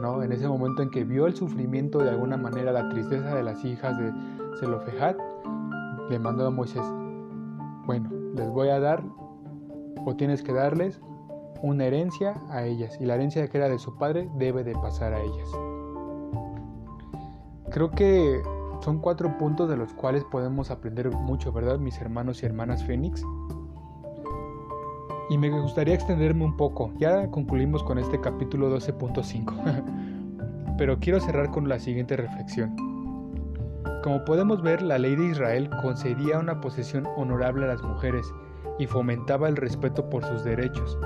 ¿no? 0.00 0.22
En 0.22 0.32
ese 0.32 0.46
momento 0.48 0.82
en 0.82 0.90
que 0.90 1.04
vio 1.04 1.26
el 1.26 1.34
sufrimiento 1.34 1.98
de 1.98 2.10
alguna 2.10 2.36
manera, 2.36 2.72
la 2.72 2.88
tristeza 2.88 3.34
de 3.34 3.42
las 3.42 3.64
hijas 3.64 3.98
de 3.98 4.12
Zelofejat, 4.58 5.16
le 6.08 6.18
mandó 6.18 6.46
a 6.46 6.50
Moisés, 6.50 6.84
bueno, 7.86 8.10
les 8.34 8.48
voy 8.48 8.68
a 8.68 8.80
dar, 8.80 9.02
o 10.04 10.16
tienes 10.16 10.42
que 10.42 10.52
darles 10.52 11.00
una 11.62 11.84
herencia 11.84 12.40
a 12.50 12.64
ellas 12.64 12.98
y 13.00 13.06
la 13.06 13.14
herencia 13.14 13.48
que 13.48 13.58
era 13.58 13.68
de 13.68 13.78
su 13.78 13.96
padre 13.96 14.28
debe 14.36 14.64
de 14.64 14.74
pasar 14.74 15.12
a 15.12 15.20
ellas. 15.20 15.48
Creo 17.70 17.90
que 17.90 18.40
son 18.80 18.98
cuatro 18.98 19.36
puntos 19.38 19.68
de 19.68 19.76
los 19.76 19.92
cuales 19.92 20.24
podemos 20.24 20.70
aprender 20.70 21.10
mucho, 21.10 21.52
¿verdad, 21.52 21.78
mis 21.78 22.00
hermanos 22.00 22.42
y 22.42 22.46
hermanas 22.46 22.84
Fénix? 22.84 23.24
Y 25.30 25.36
me 25.36 25.50
gustaría 25.50 25.94
extenderme 25.94 26.44
un 26.44 26.56
poco. 26.56 26.92
Ya 26.98 27.30
concluimos 27.30 27.82
con 27.82 27.98
este 27.98 28.20
capítulo 28.20 28.74
12.5. 28.74 30.74
Pero 30.78 30.98
quiero 30.98 31.20
cerrar 31.20 31.50
con 31.50 31.68
la 31.68 31.78
siguiente 31.78 32.16
reflexión. 32.16 32.74
Como 34.02 34.24
podemos 34.24 34.62
ver, 34.62 34.80
la 34.80 34.96
ley 34.96 35.16
de 35.16 35.26
Israel 35.26 35.68
concedía 35.82 36.38
una 36.38 36.60
posesión 36.60 37.06
honorable 37.16 37.66
a 37.66 37.68
las 37.68 37.82
mujeres 37.82 38.32
y 38.78 38.86
fomentaba 38.86 39.48
el 39.48 39.56
respeto 39.56 40.08
por 40.08 40.24
sus 40.24 40.44
derechos. 40.44 40.96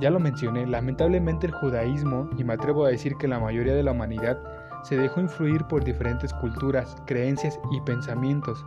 Ya 0.00 0.10
lo 0.10 0.20
mencioné, 0.20 0.66
lamentablemente 0.66 1.46
el 1.46 1.54
judaísmo, 1.54 2.28
y 2.36 2.44
me 2.44 2.54
atrevo 2.54 2.84
a 2.84 2.90
decir 2.90 3.16
que 3.16 3.28
la 3.28 3.40
mayoría 3.40 3.74
de 3.74 3.82
la 3.82 3.92
humanidad, 3.92 4.38
se 4.82 4.96
dejó 4.96 5.20
influir 5.20 5.64
por 5.64 5.82
diferentes 5.82 6.32
culturas, 6.34 6.96
creencias 7.06 7.58
y 7.72 7.80
pensamientos, 7.80 8.64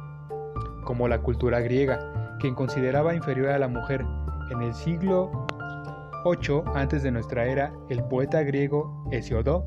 como 0.84 1.08
la 1.08 1.22
cultura 1.22 1.60
griega, 1.60 2.00
quien 2.40 2.56
consideraba 2.56 3.16
inferior 3.16 3.50
a 3.50 3.60
la 3.60 3.68
mujer. 3.68 4.06
En 4.50 4.62
el 4.62 4.74
siglo 4.74 5.32
8 6.26 6.64
antes 6.76 7.04
de 7.04 7.12
nuestra 7.12 7.46
era, 7.46 7.72
el 7.90 8.04
poeta 8.04 8.42
griego 8.42 9.06
Hesiodó 9.12 9.66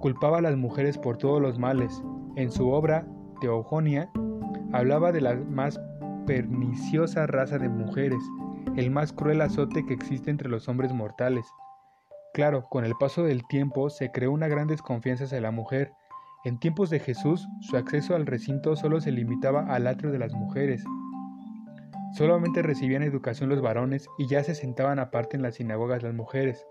culpaba 0.00 0.38
a 0.38 0.42
las 0.42 0.56
mujeres 0.56 0.98
por 0.98 1.16
todos 1.16 1.40
los 1.40 1.58
males. 1.58 2.02
En 2.36 2.52
su 2.52 2.70
obra 2.70 3.06
Teogonia 3.40 4.10
hablaba 4.72 5.10
de 5.10 5.22
la 5.22 5.34
más 5.34 5.80
perniciosa 6.26 7.26
raza 7.26 7.58
de 7.58 7.68
mujeres 7.68 8.22
el 8.76 8.90
más 8.90 9.12
cruel 9.12 9.40
azote 9.40 9.84
que 9.86 9.94
existe 9.94 10.30
entre 10.30 10.48
los 10.48 10.68
hombres 10.68 10.92
mortales. 10.92 11.46
Claro, 12.34 12.64
con 12.68 12.84
el 12.84 12.94
paso 12.94 13.24
del 13.24 13.46
tiempo 13.48 13.90
se 13.90 14.10
creó 14.10 14.32
una 14.32 14.48
gran 14.48 14.66
desconfianza 14.66 15.24
hacia 15.24 15.40
la 15.40 15.50
mujer. 15.50 15.92
En 16.44 16.58
tiempos 16.58 16.90
de 16.90 17.00
Jesús, 17.00 17.48
su 17.60 17.76
acceso 17.76 18.14
al 18.14 18.26
recinto 18.26 18.76
solo 18.76 19.00
se 19.00 19.10
limitaba 19.10 19.66
al 19.74 19.86
atrio 19.86 20.12
de 20.12 20.18
las 20.18 20.32
mujeres. 20.32 20.84
Solamente 22.16 22.62
recibían 22.62 23.02
educación 23.02 23.48
los 23.48 23.60
varones 23.60 24.08
y 24.18 24.26
ya 24.28 24.42
se 24.44 24.54
sentaban 24.54 24.98
aparte 24.98 25.36
en 25.36 25.42
las 25.42 25.56
sinagogas 25.56 26.02
las 26.02 26.14
mujeres. 26.14 26.66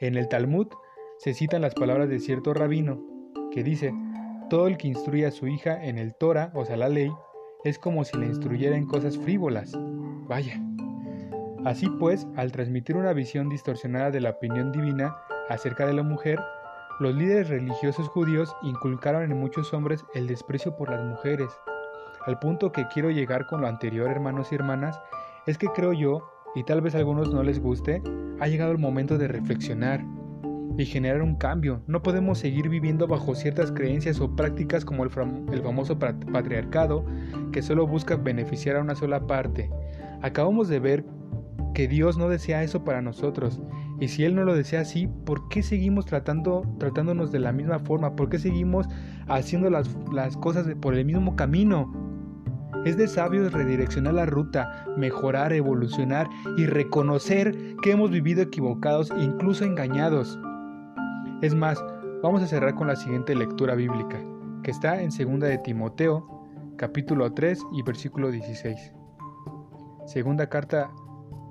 En 0.00 0.16
el 0.16 0.28
Talmud 0.28 0.68
se 1.18 1.34
citan 1.34 1.62
las 1.62 1.74
palabras 1.74 2.08
de 2.08 2.18
cierto 2.18 2.54
rabino, 2.54 3.00
que 3.52 3.62
dice, 3.62 3.94
todo 4.50 4.66
el 4.66 4.76
que 4.76 4.88
instruye 4.88 5.26
a 5.26 5.30
su 5.30 5.46
hija 5.46 5.84
en 5.84 5.98
el 5.98 6.14
Torah, 6.14 6.50
o 6.54 6.64
sea 6.64 6.76
la 6.76 6.88
ley, 6.88 7.10
es 7.64 7.78
como 7.78 8.04
si 8.04 8.16
la 8.18 8.26
instruyera 8.26 8.76
en 8.76 8.86
cosas 8.86 9.18
frívolas. 9.18 9.72
Vaya. 10.28 10.60
Así 11.64 11.88
pues, 11.98 12.26
al 12.36 12.52
transmitir 12.52 12.96
una 12.96 13.14
visión 13.14 13.48
distorsionada 13.48 14.10
de 14.10 14.20
la 14.20 14.30
opinión 14.30 14.70
divina 14.70 15.16
acerca 15.48 15.86
de 15.86 15.94
la 15.94 16.02
mujer, 16.02 16.38
los 17.00 17.14
líderes 17.14 17.48
religiosos 17.48 18.08
judíos 18.08 18.54
inculcaron 18.62 19.24
en 19.24 19.40
muchos 19.40 19.72
hombres 19.72 20.04
el 20.14 20.26
desprecio 20.26 20.76
por 20.76 20.90
las 20.90 21.02
mujeres. 21.02 21.50
Al 22.26 22.38
punto 22.38 22.70
que 22.70 22.86
quiero 22.88 23.10
llegar 23.10 23.46
con 23.46 23.62
lo 23.62 23.66
anterior, 23.66 24.10
hermanos 24.10 24.52
y 24.52 24.54
hermanas, 24.54 25.00
es 25.46 25.58
que 25.58 25.68
creo 25.68 25.92
yo, 25.92 26.30
y 26.54 26.64
tal 26.64 26.82
vez 26.82 26.94
a 26.94 26.98
algunos 26.98 27.32
no 27.32 27.42
les 27.42 27.60
guste, 27.60 28.02
ha 28.40 28.46
llegado 28.46 28.72
el 28.72 28.78
momento 28.78 29.18
de 29.18 29.28
reflexionar 29.28 30.04
y 30.76 30.84
generar 30.86 31.22
un 31.22 31.36
cambio. 31.36 31.82
No 31.86 32.02
podemos 32.02 32.38
seguir 32.38 32.68
viviendo 32.68 33.06
bajo 33.06 33.34
ciertas 33.34 33.70
creencias 33.72 34.20
o 34.20 34.34
prácticas 34.34 34.84
como 34.84 35.04
el, 35.04 35.10
famoso 35.10 35.98
patriarcado 35.98 37.04
que 37.52 37.62
solo 37.62 37.86
busca 37.86 38.16
beneficiar 38.16 38.76
a 38.76 38.80
una 38.80 38.94
sola 38.94 39.26
parte. 39.26 39.70
Acabamos 40.22 40.68
de 40.68 40.80
ver 40.80 41.04
que 41.74 41.88
Dios 41.88 42.16
no 42.16 42.28
desea 42.28 42.62
eso 42.62 42.84
para 42.84 43.02
nosotros. 43.02 43.60
Y 44.00 44.08
si 44.08 44.24
Él 44.24 44.34
no 44.34 44.44
lo 44.44 44.54
desea 44.54 44.80
así, 44.80 45.08
¿por 45.24 45.48
qué 45.48 45.62
seguimos 45.62 46.06
tratando, 46.06 46.62
tratándonos 46.78 47.30
de 47.30 47.40
la 47.40 47.52
misma 47.52 47.78
forma? 47.78 48.16
¿Por 48.16 48.28
qué 48.28 48.38
seguimos 48.38 48.86
haciendo 49.28 49.70
las, 49.70 49.88
las 50.12 50.36
cosas 50.36 50.66
por 50.80 50.94
el 50.94 51.04
mismo 51.04 51.36
camino? 51.36 51.92
Es 52.84 52.96
de 52.96 53.08
sabios 53.08 53.52
redireccionar 53.52 54.14
la 54.14 54.26
ruta, 54.26 54.84
mejorar, 54.96 55.52
evolucionar 55.52 56.28
y 56.58 56.66
reconocer 56.66 57.56
que 57.82 57.92
hemos 57.92 58.10
vivido 58.10 58.42
equivocados 58.42 59.10
e 59.12 59.22
incluso 59.22 59.64
engañados. 59.64 60.38
Es 61.44 61.54
más, 61.54 61.84
vamos 62.22 62.40
a 62.40 62.46
cerrar 62.46 62.74
con 62.74 62.86
la 62.86 62.96
siguiente 62.96 63.34
lectura 63.34 63.74
bíblica, 63.74 64.18
que 64.62 64.70
está 64.70 65.02
en 65.02 65.10
2 65.10 65.40
de 65.40 65.58
Timoteo, 65.58 66.26
capítulo 66.78 67.34
3 67.34 67.66
y 67.70 67.82
versículo 67.82 68.30
16. 68.30 68.94
Segunda 70.06 70.48
carta 70.48 70.90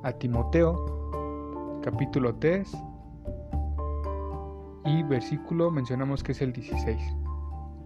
a 0.01 0.12
Timoteo, 0.13 1.79
capítulo 1.84 2.34
3 2.38 2.75
y 4.86 5.03
versículo 5.03 5.69
mencionamos 5.69 6.23
que 6.23 6.32
es 6.32 6.41
el 6.41 6.53
16. 6.53 6.99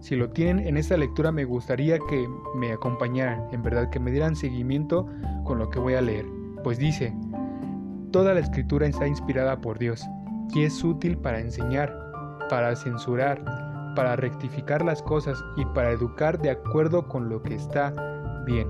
Si 0.00 0.16
lo 0.16 0.30
tienen 0.30 0.66
en 0.66 0.78
esta 0.78 0.96
lectura 0.96 1.30
me 1.30 1.44
gustaría 1.44 1.98
que 1.98 2.26
me 2.54 2.72
acompañaran, 2.72 3.48
en 3.52 3.62
verdad 3.62 3.90
que 3.90 4.00
me 4.00 4.10
dieran 4.10 4.34
seguimiento 4.34 5.04
con 5.44 5.58
lo 5.58 5.68
que 5.68 5.78
voy 5.78 5.92
a 5.92 6.00
leer, 6.00 6.24
pues 6.64 6.78
dice, 6.78 7.14
toda 8.12 8.32
la 8.32 8.40
escritura 8.40 8.86
está 8.86 9.06
inspirada 9.06 9.60
por 9.60 9.78
Dios 9.78 10.08
y 10.54 10.64
es 10.64 10.82
útil 10.82 11.18
para 11.18 11.40
enseñar, 11.40 11.94
para 12.48 12.74
censurar, 12.76 13.42
para 13.94 14.16
rectificar 14.16 14.84
las 14.84 15.02
cosas 15.02 15.42
y 15.56 15.64
para 15.66 15.90
educar 15.90 16.38
de 16.38 16.50
acuerdo 16.50 17.06
con 17.08 17.28
lo 17.28 17.42
que 17.42 17.54
está 17.54 17.92
bien. 18.46 18.68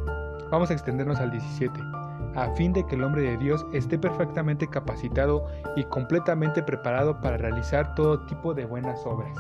Vamos 0.51 0.71
a 0.71 0.75
extendernos 0.75 1.19
al 1.19 1.31
17 1.31 1.79
a 2.35 2.51
fin 2.55 2.73
de 2.73 2.87
que 2.87 2.95
el 2.95 3.03
hombre 3.03 3.23
de 3.23 3.37
Dios 3.37 3.67
esté 3.73 3.99
perfectamente 3.99 4.69
capacitado 4.69 5.47
y 5.77 5.85
completamente 5.85 6.63
preparado 6.63 7.21
para 7.21 7.37
realizar 7.37 7.95
todo 7.95 8.21
tipo 8.27 8.55
de 8.55 8.65
buenas 8.65 9.05
obras. 9.07 9.37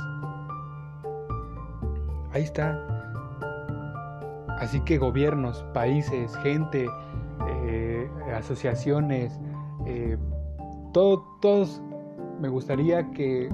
Ahí 2.32 2.42
está. 2.42 2.78
Así 4.58 4.80
que 4.80 4.98
gobiernos, 4.98 5.64
países, 5.72 6.34
gente, 6.38 6.86
eh, 7.46 8.10
asociaciones, 8.34 9.38
eh, 9.86 10.18
todos 10.92 11.80
me 12.40 12.48
gustaría 12.48 13.10
que, 13.12 13.48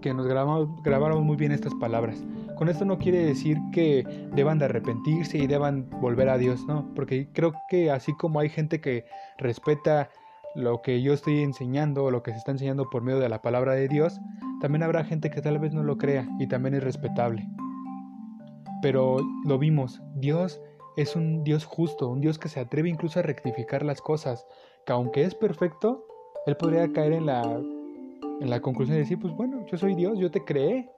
que 0.00 0.14
nos 0.14 0.26
grabáramos 0.26 1.24
muy 1.24 1.36
bien 1.36 1.52
estas 1.52 1.74
palabras. 1.74 2.24
Con 2.56 2.68
esto 2.68 2.84
no 2.84 2.98
quiere 2.98 3.24
decir 3.24 3.58
que 3.72 4.04
deban 4.34 4.58
de 4.58 4.64
arrepentirse 4.64 5.36
y 5.38 5.46
deban 5.46 5.90
volver 6.00 6.28
a 6.28 6.38
Dios, 6.38 6.64
no, 6.66 6.90
porque 6.94 7.28
creo 7.32 7.52
que 7.68 7.90
así 7.90 8.14
como 8.16 8.40
hay 8.40 8.48
gente 8.48 8.80
que 8.80 9.04
respeta 9.36 10.08
lo 10.54 10.80
que 10.80 11.02
yo 11.02 11.12
estoy 11.12 11.40
enseñando 11.40 12.04
o 12.04 12.10
lo 12.10 12.22
que 12.22 12.30
se 12.30 12.38
está 12.38 12.52
enseñando 12.52 12.88
por 12.88 13.02
medio 13.02 13.18
de 13.18 13.28
la 13.28 13.42
palabra 13.42 13.74
de 13.74 13.88
Dios, 13.88 14.18
también 14.60 14.82
habrá 14.82 15.04
gente 15.04 15.30
que 15.30 15.42
tal 15.42 15.58
vez 15.58 15.74
no 15.74 15.82
lo 15.82 15.98
crea 15.98 16.26
y 16.38 16.46
también 16.46 16.74
es 16.74 16.82
respetable. 16.82 17.46
Pero 18.80 19.18
lo 19.44 19.58
vimos, 19.58 20.00
Dios 20.14 20.60
es 20.96 21.14
un 21.14 21.44
Dios 21.44 21.66
justo, 21.66 22.08
un 22.08 22.22
Dios 22.22 22.38
que 22.38 22.48
se 22.48 22.60
atreve 22.60 22.88
incluso 22.88 23.18
a 23.18 23.22
rectificar 23.22 23.84
las 23.84 24.00
cosas, 24.00 24.46
que 24.86 24.94
aunque 24.94 25.24
es 25.24 25.34
perfecto, 25.34 26.06
Él 26.46 26.56
podría 26.56 26.90
caer 26.90 27.12
en 27.12 27.26
la, 27.26 27.60
en 28.40 28.50
la 28.50 28.60
conclusión 28.60 28.96
de 28.96 29.02
decir, 29.02 29.18
pues 29.18 29.34
bueno, 29.34 29.64
yo 29.66 29.76
soy 29.78 29.94
Dios, 29.94 30.18
yo 30.18 30.30
te 30.30 30.44
creé, 30.44 30.90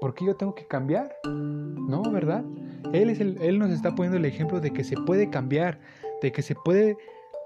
¿por 0.00 0.14
qué 0.14 0.24
yo 0.26 0.34
tengo 0.34 0.54
que 0.54 0.66
cambiar? 0.66 1.14
No, 1.24 2.02
¿verdad? 2.10 2.44
Él, 2.92 3.10
es 3.10 3.20
el, 3.20 3.40
él 3.42 3.58
nos 3.58 3.70
está 3.70 3.94
poniendo 3.94 4.16
el 4.16 4.24
ejemplo 4.24 4.60
de 4.60 4.72
que 4.72 4.84
se 4.84 4.96
puede 4.96 5.30
cambiar, 5.30 5.80
de 6.22 6.32
que 6.32 6.42
se 6.42 6.54
puede 6.54 6.96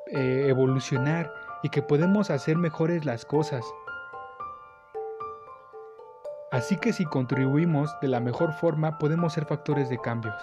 eh, 0.08 0.46
evolucionar 0.48 1.32
y 1.62 1.68
que 1.68 1.82
podemos 1.82 2.30
hacer 2.30 2.56
mejores 2.56 3.04
las 3.04 3.24
cosas. 3.24 3.64
Así 6.50 6.76
que 6.76 6.92
si 6.92 7.04
contribuimos 7.04 7.90
de 8.00 8.08
la 8.08 8.20
mejor 8.20 8.52
forma 8.52 8.98
podemos 8.98 9.32
ser 9.32 9.44
factores 9.44 9.88
de 9.88 9.98
cambios. 9.98 10.36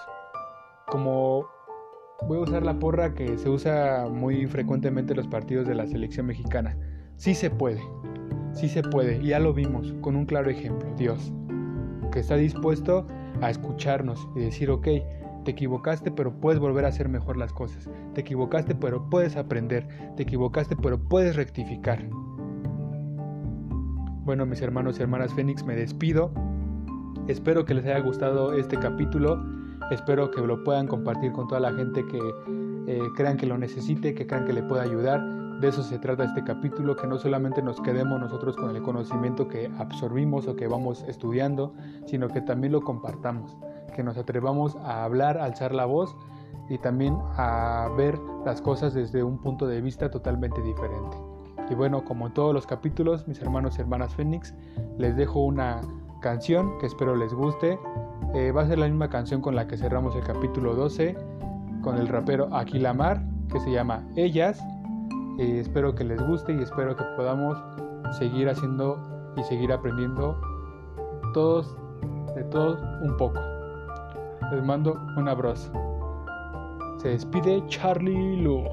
Como 0.88 1.48
voy 2.28 2.40
a 2.40 2.42
usar 2.42 2.64
la 2.64 2.78
porra 2.78 3.14
que 3.14 3.38
se 3.38 3.50
usa 3.50 4.08
muy 4.10 4.46
frecuentemente 4.48 5.14
en 5.14 5.18
los 5.18 5.28
partidos 5.28 5.68
de 5.68 5.76
la 5.76 5.88
selección 5.88 6.26
mexicana. 6.26 6.78
Sí 7.16 7.34
se 7.34 7.50
puede, 7.50 7.82
sí 8.54 8.70
se 8.70 8.84
puede, 8.84 9.24
ya 9.24 9.40
lo 9.40 9.54
vimos 9.54 9.94
con 10.02 10.16
un 10.16 10.26
claro 10.26 10.50
ejemplo, 10.50 10.90
Dios 10.98 11.32
que 12.12 12.20
está 12.20 12.36
dispuesto 12.36 13.08
a 13.42 13.50
escucharnos 13.50 14.28
y 14.36 14.42
decir, 14.42 14.70
ok, 14.70 14.88
te 15.44 15.52
equivocaste, 15.52 16.12
pero 16.12 16.32
puedes 16.40 16.60
volver 16.60 16.86
a 16.86 16.90
hacer 16.90 17.10
mejor 17.10 17.38
las 17.38 17.52
cosas. 17.52 17.90
Te 18.14 18.22
equivocaste, 18.22 18.76
pero 18.76 19.10
puedes 19.10 19.36
aprender. 19.36 19.88
Te 20.16 20.24
equivocaste, 20.24 20.76
pero 20.76 21.00
puedes 21.00 21.36
rectificar. 21.36 22.08
Bueno, 24.24 24.46
mis 24.46 24.62
hermanos 24.62 25.00
y 25.00 25.02
hermanas 25.02 25.34
Fénix, 25.34 25.66
me 25.66 25.76
despido. 25.76 26.32
Espero 27.28 27.66
que 27.66 27.74
les 27.74 27.86
haya 27.86 28.00
gustado 28.00 28.54
este 28.54 28.78
capítulo. 28.78 29.44
Espero 29.90 30.30
que 30.30 30.42
lo 30.42 30.64
puedan 30.64 30.88
compartir 30.88 31.32
con 31.32 31.48
toda 31.48 31.60
la 31.60 31.74
gente 31.74 32.06
que 32.06 32.20
eh, 32.88 33.02
crean 33.16 33.38
que 33.38 33.48
lo 33.48 33.58
necesite, 33.58 34.14
que 34.14 34.28
crean 34.28 34.46
que 34.46 34.54
le 34.54 34.62
pueda 34.62 34.84
ayudar. 34.84 35.40
De 35.62 35.67
eso 35.67 35.84
se 35.84 36.00
trata 36.00 36.24
este 36.24 36.43
capítulo, 36.43 36.95
que 36.95 37.06
no 37.06 37.19
solamente 37.19 37.62
nos 37.62 37.80
quedemos 37.82 38.19
nosotros 38.19 38.56
con 38.56 38.76
el 38.76 38.82
conocimiento 38.82 39.47
que 39.47 39.71
absorbimos 39.78 40.47
o 40.47 40.56
que 40.56 40.65
vamos 40.67 41.06
estudiando, 41.08 41.76
sino 42.08 42.30
que 42.30 42.41
también 42.41 42.74
lo 42.74 42.82
compartamos, 42.82 43.56
que 43.95 44.02
nos 44.02 44.17
atrevamos 44.17 44.76
a 44.78 45.04
hablar, 45.04 45.38
a 45.38 45.43
alzar 45.43 45.76
la 45.76 45.86
voz 45.86 46.17
y 46.67 46.80
también 46.80 47.15
a 47.38 47.89
ver 47.95 48.17
las 48.43 48.60
cosas 48.60 48.95
desde 48.95 49.21
un 49.21 49.38
punto 49.38 49.67
de 49.67 49.82
vista 49.82 50.10
totalmente 50.10 50.63
diferente. 50.63 51.15
Y 51.69 51.76
bueno, 51.76 52.04
como 52.06 52.26
en 52.26 52.34
todos 52.34 52.56
los 52.56 52.65
capítulos, 52.65 53.28
mis 53.28 53.39
hermanos 53.39 53.78
y 53.78 53.82
hermanas 53.82 54.15
Fénix, 54.15 54.56
les 54.97 55.15
dejo 55.15 55.41
una 55.41 55.82
canción 56.21 56.80
que 56.80 56.88
espero 56.88 57.15
les 57.15 57.36
guste. 57.36 57.78
Eh, 58.34 58.52
va 58.52 58.63
a 58.63 58.67
ser 58.67 58.80
la 58.80 58.88
misma 58.88 59.12
canción 59.12 59.41
con 59.41 59.56
la 59.56 59.67
que 59.67 59.78
cerramos 59.78 60.15
el 60.15 60.24
capítulo 60.24 60.74
12, 60.74 61.15
con 61.84 62.00
el 62.00 62.08
rapero 62.08 62.52
Aquilamar, 62.52 63.24
que 63.47 63.60
se 63.60 63.71
llama 63.71 64.04
Ellas 64.15 64.60
espero 65.43 65.93
que 65.95 66.04
les 66.04 66.21
guste 66.21 66.54
y 66.54 66.62
espero 66.62 66.95
que 66.95 67.04
podamos 67.15 67.58
seguir 68.17 68.49
haciendo 68.49 68.99
y 69.38 69.43
seguir 69.43 69.71
aprendiendo 69.71 70.39
todos, 71.34 71.75
de 72.36 72.43
todos 72.45 72.80
un 73.01 73.15
poco. 73.17 73.39
Les 74.51 74.63
mando 74.63 74.99
un 75.17 75.27
abrazo. 75.27 75.71
Se 76.97 77.10
despide 77.10 77.63
Charlie 77.67 78.38
Lu. 78.43 78.63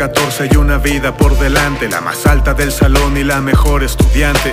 14 0.00 0.48
y 0.50 0.56
una 0.56 0.78
vida 0.78 1.14
por 1.14 1.38
delante, 1.38 1.86
la 1.86 2.00
más 2.00 2.24
alta 2.24 2.54
del 2.54 2.72
salón 2.72 3.18
y 3.18 3.22
la 3.22 3.42
mejor 3.42 3.82
estudiante. 3.82 4.50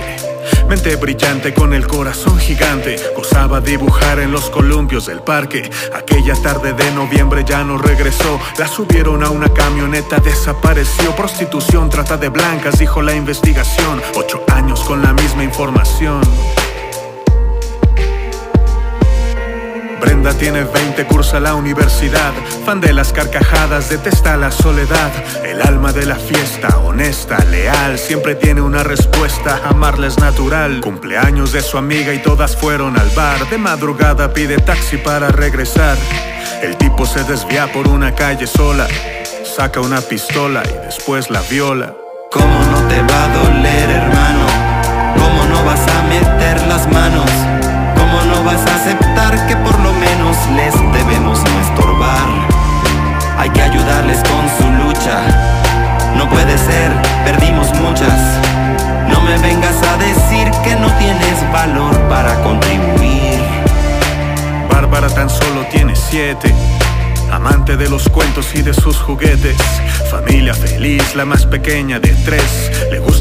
Mente 0.68 0.94
brillante 0.96 1.54
con 1.54 1.72
el 1.72 1.86
corazón 1.86 2.38
gigante, 2.38 3.00
gozaba 3.16 3.62
dibujar 3.62 4.18
en 4.18 4.30
los 4.30 4.50
columpios 4.50 5.06
del 5.06 5.20
parque. 5.20 5.70
Aquella 5.94 6.34
tarde 6.34 6.74
de 6.74 6.90
noviembre 6.90 7.44
ya 7.46 7.64
no 7.64 7.78
regresó, 7.78 8.38
la 8.58 8.68
subieron 8.68 9.24
a 9.24 9.30
una 9.30 9.48
camioneta, 9.48 10.18
desapareció. 10.18 11.16
Prostitución, 11.16 11.88
trata 11.88 12.18
de 12.18 12.28
blancas, 12.28 12.78
dijo 12.78 13.00
la 13.00 13.14
investigación. 13.14 14.02
Ocho 14.16 14.44
años 14.52 14.80
con 14.80 15.00
la 15.00 15.14
misma 15.14 15.44
información. 15.44 16.20
Brenda 20.00 20.32
tiene 20.34 20.64
20, 20.64 21.04
cursa 21.06 21.40
la 21.40 21.54
universidad. 21.54 22.32
Fan 22.64 22.80
de 22.80 22.92
las 22.92 23.12
carcajadas, 23.12 23.90
detesta 23.90 24.36
la 24.36 24.50
soledad. 24.50 25.10
El 25.44 25.60
alma 25.62 25.92
de 25.92 26.06
la 26.06 26.16
fiesta, 26.16 26.78
honesta, 26.78 27.38
leal. 27.50 27.98
Siempre 27.98 28.34
tiene 28.34 28.60
una 28.60 28.82
respuesta, 28.82 29.60
amarla 29.64 30.06
es 30.06 30.18
natural. 30.18 30.80
Cumpleaños 30.80 31.52
de 31.52 31.62
su 31.62 31.78
amiga 31.78 32.12
y 32.14 32.18
todas 32.18 32.56
fueron 32.56 32.98
al 32.98 33.10
bar. 33.10 33.48
De 33.48 33.58
madrugada 33.58 34.32
pide 34.32 34.58
taxi 34.58 34.96
para 34.98 35.28
regresar. 35.28 35.96
El 36.62 36.76
tipo 36.76 37.06
se 37.06 37.24
desvía 37.24 37.72
por 37.72 37.88
una 37.88 38.14
calle 38.14 38.46
sola. 38.46 38.86
Saca 39.44 39.80
una 39.80 40.00
pistola 40.00 40.62
y 40.64 40.86
después 40.86 41.30
la 41.30 41.40
viola. 41.42 41.94
¿Cómo 42.30 42.64
no 42.64 42.86
te 42.88 43.00
va 43.00 43.24
a 43.24 43.28
doler, 43.28 43.90
hermano? 43.90 44.46
¿Cómo 45.16 45.44
no 45.46 45.64
vas 45.64 45.80
a 45.88 46.02
meter 46.02 46.66
las 46.66 46.90
manos? 46.92 47.57
¿Cómo 48.48 48.60
no 48.60 48.64
vas 48.64 48.72
a 48.72 48.76
aceptar 48.76 49.46
que 49.46 49.56
por 49.56 49.78
lo 49.80 49.92
menos 49.92 50.36
les 50.56 50.72
debemos 50.94 51.38
no 51.38 51.60
estorbar? 51.60 52.28
Hay 53.36 53.50
que 53.50 53.60
ayudarles 53.60 54.20
con 54.20 54.48
su 54.56 54.84
lucha. 54.84 55.20
No 56.16 56.26
puede 56.30 56.56
ser, 56.56 56.90
perdimos 57.26 57.68
muchas. 57.78 58.18
No 59.10 59.20
me 59.20 59.36
vengas 59.38 59.76
a 59.82 59.98
decir 59.98 60.50
que 60.64 60.76
no 60.76 60.90
tienes 60.92 61.52
valor 61.52 61.94
para 62.08 62.34
contribuir. 62.42 63.38
Bárbara 64.70 65.10
tan 65.10 65.28
solo 65.28 65.66
tiene 65.70 65.94
siete. 65.94 66.54
Amante 67.30 67.76
de 67.76 67.90
los 67.90 68.08
cuentos 68.08 68.54
y 68.54 68.62
de 68.62 68.72
sus 68.72 68.96
juguetes. 68.96 69.58
Familia 70.10 70.54
feliz, 70.54 71.14
la 71.14 71.26
más 71.26 71.44
pequeña 71.44 72.00
de 72.00 72.14
tres. 72.24 72.70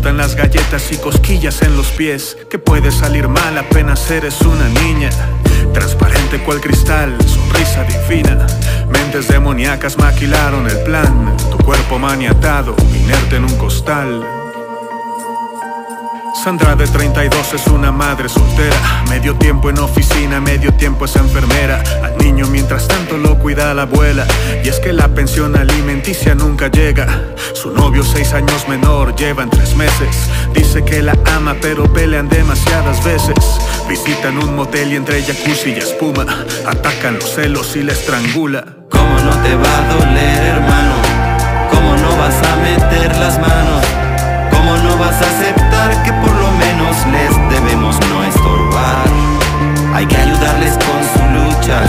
Gustan 0.08 0.26
las 0.26 0.36
galletas 0.36 0.90
y 0.94 0.96
cosquillas 0.96 1.62
en 1.64 1.76
los 1.76 1.88
pies. 1.88 2.38
Que 2.50 2.58
puede 2.58 2.92
salir 2.92 3.28
mal 3.28 3.58
apenas 3.58 4.10
eres 4.10 4.40
una 4.40 4.70
niña. 4.70 5.10
Transparente 5.74 6.40
cual 6.46 6.62
cristal, 6.62 7.18
sonrisa 7.28 7.84
divina. 7.84 8.48
Mentes 8.90 9.28
demoníacas 9.28 9.98
maquilaron 9.98 10.66
el 10.66 10.82
plan. 10.84 11.36
Tu 11.52 11.58
cuerpo 11.58 12.00
maniatado, 12.00 12.74
inerte 12.96 13.36
en 13.36 13.44
un 13.44 13.58
costal. 13.58 14.47
Sandra 16.44 16.76
de 16.76 16.86
32 16.86 17.54
es 17.56 17.68
una 17.68 17.92
madre 17.92 18.30
soltera, 18.30 18.76
medio 19.10 19.36
tiempo 19.36 19.72
en 19.72 19.80
oficina, 19.80 20.40
medio 20.40 20.72
tiempo 20.74 21.06
es 21.06 21.16
enfermera. 21.16 21.82
Al 22.04 22.16
niño 22.20 22.46
mientras 22.48 22.88
tanto 22.88 23.18
lo 23.18 23.40
cuida 23.40 23.74
la 23.74 23.82
abuela, 23.84 24.26
y 24.64 24.70
es 24.70 24.80
que 24.80 24.94
la 24.94 25.08
pensión 25.08 25.56
alimenticia 25.56 26.36
nunca 26.36 26.68
llega. 26.68 27.08
Su 27.54 27.72
novio 27.72 28.04
seis 28.04 28.34
años 28.34 28.68
menor, 28.70 29.16
llevan 29.16 29.50
tres 29.50 29.76
meses. 29.76 30.30
Dice 30.54 30.86
que 30.86 31.02
la 31.02 31.18
ama 31.36 31.56
pero 31.60 31.92
pelean 31.92 32.30
demasiadas 32.30 33.04
veces. 33.04 33.36
Visitan 33.90 34.38
un 34.38 34.56
motel 34.56 34.94
y 34.94 34.96
entre 34.96 35.24
jacuzzi 35.24 35.72
y 35.72 35.78
espuma, 35.80 36.26
atacan 36.68 37.16
los 37.16 37.34
celos 37.34 37.76
y 37.76 37.82
la 37.82 37.94
estrangula. 37.94 38.64
¿Cómo 38.92 39.20
no 39.20 39.32
te 39.42 39.56
va 39.56 39.78
a 39.78 39.94
doler 39.94 40.44
hermano? 40.44 40.94
¿Cómo 41.72 41.96
no 41.98 42.16
vas 42.16 42.36
a 42.44 42.56
meter 42.58 43.18
las 43.18 43.40
manos? 43.40 43.84
¿Cómo 44.52 44.78
no 44.78 44.98
vas 44.98 45.16
a 45.22 45.26
aceptar 45.26 46.04
que 46.04 46.12
les 47.12 47.50
debemos 47.50 47.98
no 48.10 48.24
estorbar? 48.24 49.08
Hay 49.94 50.06
que 50.06 50.18
ayudarles 50.18 50.74
con 50.74 51.02
su 51.14 51.24
lucha. 51.34 51.82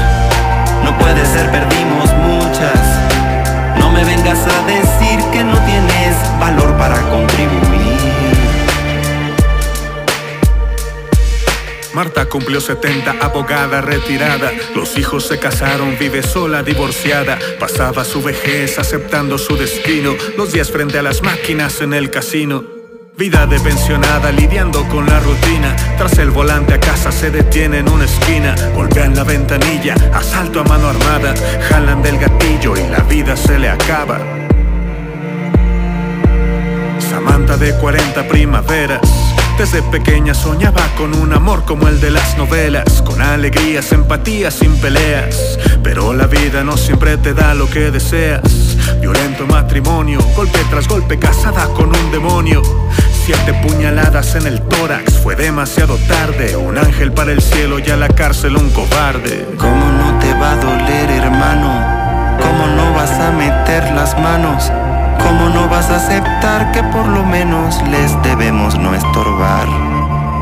No 0.85 0.97
puede 0.99 1.25
ser, 1.27 1.51
perdimos 1.51 2.13
muchas. 2.15 2.81
No 3.79 3.91
me 3.91 4.05
vengas 4.05 4.39
a 4.39 4.67
decir 4.67 5.25
que 5.33 5.45
no 5.45 5.59
tienes 5.65 6.17
valor 6.39 6.77
para 6.77 7.01
contribuir. 7.11 7.69
Marta 11.95 12.27
cumplió 12.27 12.61
70, 12.61 13.17
abogada 13.21 13.81
retirada. 13.81 14.53
Los 14.77 14.97
hijos 14.97 15.27
se 15.27 15.41
casaron, 15.41 15.97
vive 15.99 16.23
sola, 16.23 16.63
divorciada. 16.63 17.39
Pasaba 17.59 18.05
su 18.05 18.23
vejez 18.23 18.79
aceptando 18.79 19.37
su 19.37 19.57
destino. 19.57 20.15
Los 20.37 20.53
días 20.53 20.71
frente 20.71 20.99
a 20.99 21.03
las 21.03 21.23
máquinas 21.23 21.81
en 21.81 21.95
el 21.95 22.11
casino. 22.11 22.78
Vida 23.19 23.49
de 23.49 23.59
pensionada 23.59 24.31
lidiando 24.31 24.87
con 24.87 25.05
la 25.05 25.19
rutina. 25.19 25.75
Tras 25.97 26.19
el 26.19 26.31
volante 26.31 26.75
a 26.75 26.79
casa 26.79 27.11
se 27.11 27.33
detiene 27.33 27.79
en 27.79 27.89
una 27.89 28.05
esquina. 28.05 28.55
Golpean 28.77 29.17
la 29.17 29.25
ventanilla, 29.25 29.97
asalto 30.15 30.61
a 30.61 30.63
mano 30.63 30.87
armada. 30.87 31.35
Jalan 31.69 32.01
del 32.01 32.17
gatillo 32.17 32.77
y 32.77 32.89
la 32.89 33.01
vida 33.01 33.37
se 33.37 33.59
le 33.59 33.71
acaba. 33.71 34.21
Samantha 37.11 37.57
de 37.57 37.77
40 37.79 38.29
primaveras. 38.29 39.28
Desde 39.59 39.83
pequeña 39.83 40.35
soñaba 40.35 40.87
con 40.97 41.13
un 41.17 41.33
amor 41.33 41.65
como 41.65 41.89
el 41.89 42.01
de 42.01 42.13
las 42.13 42.39
novelas, 42.39 43.03
con 43.03 43.21
alegrías, 43.21 43.91
empatías, 43.91 44.55
sin 44.55 44.77
peleas. 44.77 45.59
Pero 45.83 46.15
la 46.15 46.29
vida 46.29 46.63
no 46.63 46.77
siempre 46.77 47.17
te 47.17 47.35
da 47.35 47.55
lo 47.55 47.69
que 47.69 47.91
deseas. 47.91 48.77
Violento 49.01 49.49
matrimonio, 49.49 50.21
golpe 50.37 50.61
tras 50.71 50.87
golpe, 50.87 51.19
casada 51.19 51.67
con 51.75 51.89
un 51.89 52.13
demonio. 52.13 52.63
Siete 53.27 53.53
puñaladas 53.55 54.37
en 54.37 54.47
el 54.47 54.63
tórax, 54.63 55.15
fue 55.19 55.35
demasiado 55.35 55.97
tarde. 56.07 56.57
Un 56.57 56.79
ángel 56.79 57.11
para 57.11 57.33
el 57.33 57.43
cielo 57.43 57.81
y 57.81 57.91
a 57.91 57.97
la 57.97 58.09
cárcel 58.09 58.57
un 58.57 58.71
cobarde. 58.71 59.45
¿Cómo 59.59 59.87
no 59.91 60.21
te 60.21 60.33
va 60.35 60.53
a 60.53 60.57
doler, 60.57 61.11
hermano? 61.11 62.39
¿Cómo 62.41 62.69
no 62.69 62.95
vas 62.95 63.11
a 63.11 63.33
meter 63.33 63.93
las 63.93 64.17
manos? 64.21 64.71
¿Cómo 65.23 65.49
no 65.49 65.69
vas 65.69 65.91
a 65.91 65.97
aceptar 65.97 66.73
que 66.73 66.83
por 66.83 67.07
lo 67.07 67.25
menos 67.25 67.83
les 67.89 68.21
debemos 68.23 68.79
no 68.79 68.95
estorbar? 68.95 69.67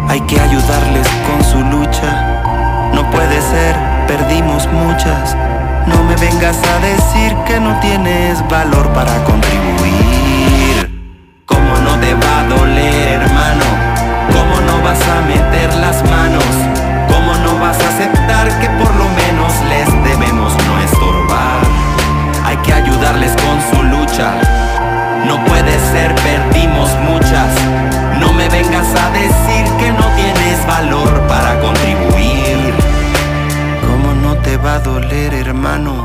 Hay 0.09 0.21
que 0.23 0.39
ayudarles 0.41 1.09
con 1.27 1.45
su 1.45 1.59
lucha. 1.59 2.43
No 2.95 3.09
puede 3.11 3.41
ser, 3.41 3.77
perdimos 4.07 4.69
muchas. 4.73 5.37
No 5.87 6.03
me 6.05 6.17
vengas 6.17 6.59
a 6.63 6.79
decir 6.81 7.37
que 7.47 7.61
no 7.61 7.79
tienes 7.81 8.47
valor 8.49 8.89
para 8.93 9.13
contribuir. 9.25 10.16
Hermano? 35.17 35.96